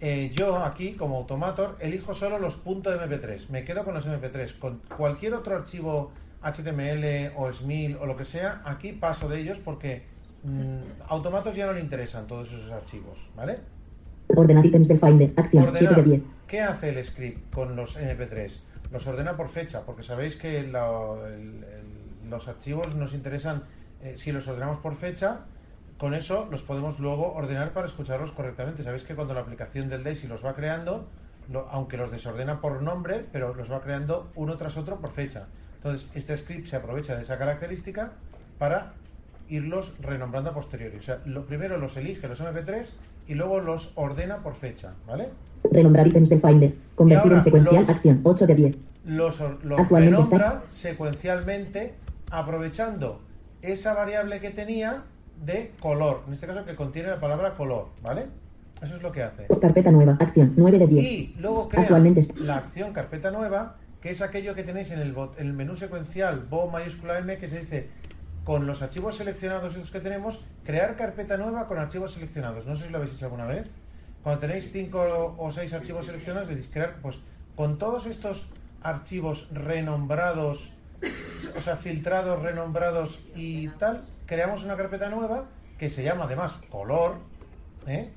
[0.00, 3.48] eh, yo aquí, como Automator, elijo solo los puntos MP3.
[3.50, 4.58] Me quedo con los MP3.
[4.58, 9.58] Con cualquier otro archivo HTML o SMIL o lo que sea, aquí paso de ellos
[9.58, 10.02] porque
[10.44, 10.78] mm,
[11.08, 13.58] Automator ya no le interesan todos esos archivos, ¿vale?
[14.28, 15.32] Ordenar ítems del Finder.
[15.36, 15.64] Acción.
[15.64, 16.04] 7 de Ordenar.
[16.04, 16.22] 10.
[16.46, 18.50] ¿Qué hace el script con los MP3?
[18.92, 23.64] Los ordena por fecha, porque sabéis que la- el- el- los archivos nos interesan,
[24.02, 25.40] eh, si los ordenamos por fecha,
[26.00, 28.82] con eso los podemos luego ordenar para escucharlos correctamente.
[28.82, 31.06] Sabéis que cuando la aplicación del Daisy los va creando,
[31.52, 35.44] lo- aunque los desordena por nombre, pero los va creando uno tras otro por fecha.
[35.76, 38.12] Entonces, este script se aprovecha de esa característica
[38.58, 38.92] para
[39.48, 40.96] irlos renombrando a posteriori.
[40.96, 42.86] O sea, lo primero los elige los MP3
[43.28, 45.28] y luego los ordena por fecha, ¿vale?
[45.70, 46.74] Renombrar ítems del Finder.
[46.94, 47.80] Convertir en secuencial.
[47.82, 48.20] los- Acción.
[48.22, 48.76] 8 de 10.
[49.04, 51.94] los, los renombra secuencialmente
[52.30, 53.20] aprovechando
[53.62, 55.02] esa variable que tenía
[55.44, 58.26] de color, en este caso que contiene la palabra color, ¿vale?
[58.82, 59.46] Eso es lo que hace.
[59.60, 60.16] Carpeta nueva.
[60.20, 60.54] Acción.
[60.56, 61.04] 9 de 10.
[61.04, 65.14] Y luego crea Actualmente la acción carpeta nueva, que es aquello que tenéis en el,
[65.14, 67.88] bot- en el menú secuencial Bo mayúscula M, que se dice
[68.44, 72.64] con los archivos seleccionados esos que tenemos, crear carpeta nueva con archivos seleccionados.
[72.66, 73.68] No sé si lo habéis hecho alguna vez.
[74.22, 77.18] Cuando tenéis cinco o seis archivos seleccionados, decís crear, pues
[77.56, 78.46] con todos estos
[78.82, 80.72] archivos renombrados,
[81.56, 87.16] o sea, filtrados, renombrados y tal, creamos una carpeta nueva que se llama además color,
[87.88, 88.10] ¿eh?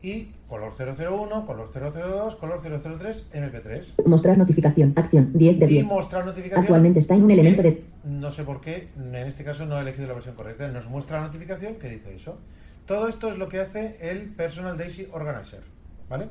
[0.00, 4.06] y color 001, color 002, color 003, MP3.
[4.06, 4.94] Mostrar notificación.
[4.96, 5.30] Acción.
[5.34, 5.84] 10 de Y 10.
[5.84, 6.62] mostrar notificación.
[6.62, 7.84] Actualmente está en un elemento de...
[8.04, 10.66] No sé por qué, en este caso no he elegido la versión correcta.
[10.68, 12.38] Nos muestra la notificación que dice eso.
[12.86, 15.60] Todo esto es lo que hace el Personal Daisy Organizer.
[16.08, 16.28] ¿Vale?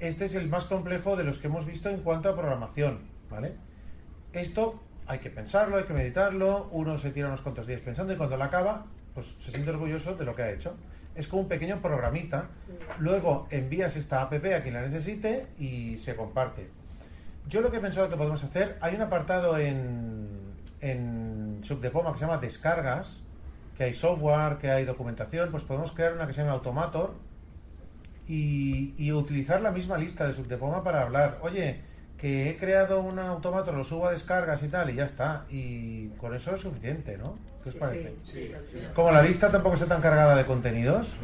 [0.00, 2.98] Este es el más complejo de los que hemos visto en cuanto a programación.
[3.30, 3.52] ¿Vale?
[4.32, 6.68] Esto hay que pensarlo, hay que meditarlo.
[6.70, 8.84] Uno se tira unos cuantos días pensando y cuando lo acaba,
[9.14, 10.76] pues se siente orgulloso de lo que ha hecho.
[11.14, 12.48] Es como un pequeño programita.
[12.98, 16.68] Luego envías esta app a quien la necesite y se comparte.
[17.48, 20.28] Yo lo que he pensado que podemos hacer, hay un apartado en,
[20.82, 23.22] en Subdepoma que se llama Descargas,
[23.78, 27.14] que hay software, que hay documentación, pues podemos crear una que se llama Automator
[28.26, 31.80] y, y utilizar la misma lista de Subdepoma para hablar, oye,
[32.18, 35.44] que he creado un Automator, lo subo a descargas y tal, y ya está.
[35.50, 37.38] Y con eso es suficiente, ¿no?
[37.62, 38.14] ¿Qué os parece?
[38.94, 41.14] Como la lista tampoco está tan cargada de contenidos,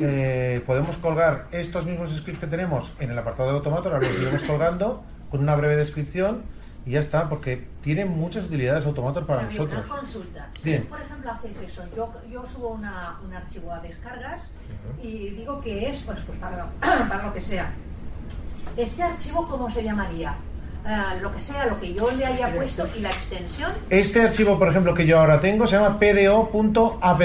[0.00, 4.18] eh, podemos colgar estos mismos scripts que tenemos en el apartado de Automator, ahora los
[4.18, 6.42] iremos colgando con una breve descripción
[6.86, 9.84] y ya está, porque tiene muchas utilidades Automator para nosotros.
[9.84, 10.48] Una consulta.
[10.56, 10.86] Si, Bien.
[10.86, 14.48] por ejemplo, hacéis eso, yo, yo subo una, un archivo a descargas
[15.02, 17.74] y digo que es pues, pues para, para lo que sea.
[18.78, 20.36] ¿Este archivo cómo se llamaría?
[20.86, 23.72] Eh, lo que sea, lo que yo le haya puesto y la extensión.
[23.90, 27.20] Este archivo, por ejemplo, que yo ahora tengo, se llama pdo.app.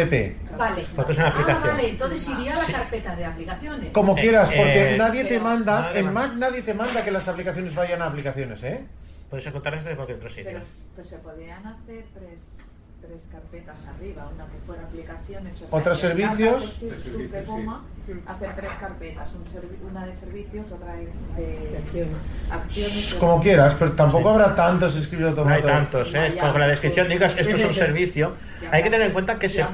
[0.58, 0.86] Vale.
[0.96, 1.64] Porque es una aplicación.
[1.64, 3.92] Ah, vale, entonces iría a la carpeta de aplicaciones.
[3.92, 6.12] Como quieras, porque eh, nadie te manda, en.
[6.12, 8.84] Mac nadie te manda que las aplicaciones vayan a aplicaciones, ¿eh?
[9.30, 10.46] Puedes encontrarlas desde cualquier otro sitio.
[10.46, 10.62] Pero
[10.96, 12.63] pues se podían hacer tres,
[13.06, 16.64] tres carpetas arriba, una que fuera aplicaciones, o sea, Otros servicios.
[16.64, 17.84] sub- Tres servicios, subdepoma,
[18.28, 21.06] hacer tres carpetas, un una de servicios, otra de,
[21.38, 22.08] de
[22.50, 23.16] acciones.
[23.20, 26.20] Como quieras, pero tampoco habrá tantos scripts No hay tantos, ¿eh?
[26.20, 28.34] Vaya, Como con la descripción pues- digas, esto es un servicio.
[28.72, 29.66] Hay que tener en cuenta que se.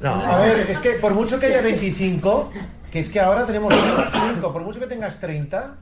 [0.00, 0.14] No.
[0.26, 2.52] A ver, es que por mucho que haya 25,
[2.90, 3.72] que es que ahora tenemos
[4.34, 5.74] 5, por mucho que tengas 30,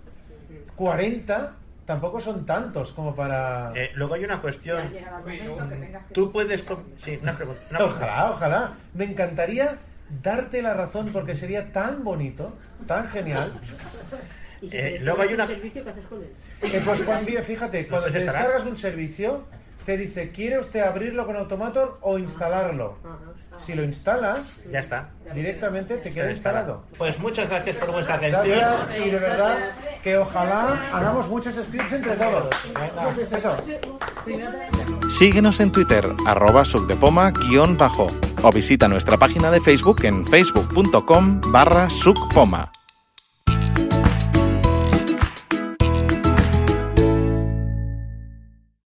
[0.77, 1.53] 40,
[1.87, 3.73] tampoco son tantos como para...
[3.75, 4.91] Eh, luego hay una cuestión.
[4.91, 6.65] que que Tú puedes...
[7.05, 7.61] Sí, una pregunta.
[7.71, 7.85] una pregunta.
[7.85, 8.73] Ojalá, ojalá.
[8.95, 9.79] Me encantaría
[10.23, 12.57] darte la razón porque sería tan bonito,
[12.87, 13.61] tan genial.
[14.63, 16.33] Y si Eh, luego hay un una- servicio, ¿qué haces con él?
[16.63, 19.45] Eh, pues cuando, fíjate, cuando te descargas un servicio,
[19.85, 22.97] te dice, ¿quiere usted abrirlo con Automator o instalarlo?
[23.05, 23.19] Ajá.
[23.59, 25.11] Si lo instalas, Ya está.
[25.35, 26.85] directamente te queda instalado.
[26.99, 28.49] Pues muchas gracias por vuestra atención.
[28.49, 29.57] Gracias y de verdad
[30.03, 32.49] que ojalá hagamos muchos scripts entre todos.
[33.33, 33.57] Eso.
[35.11, 38.07] Síguenos en Twitter, arroba subdepoma-bajo
[38.43, 42.71] o visita nuestra página de Facebook en facebook.com barra subpoma.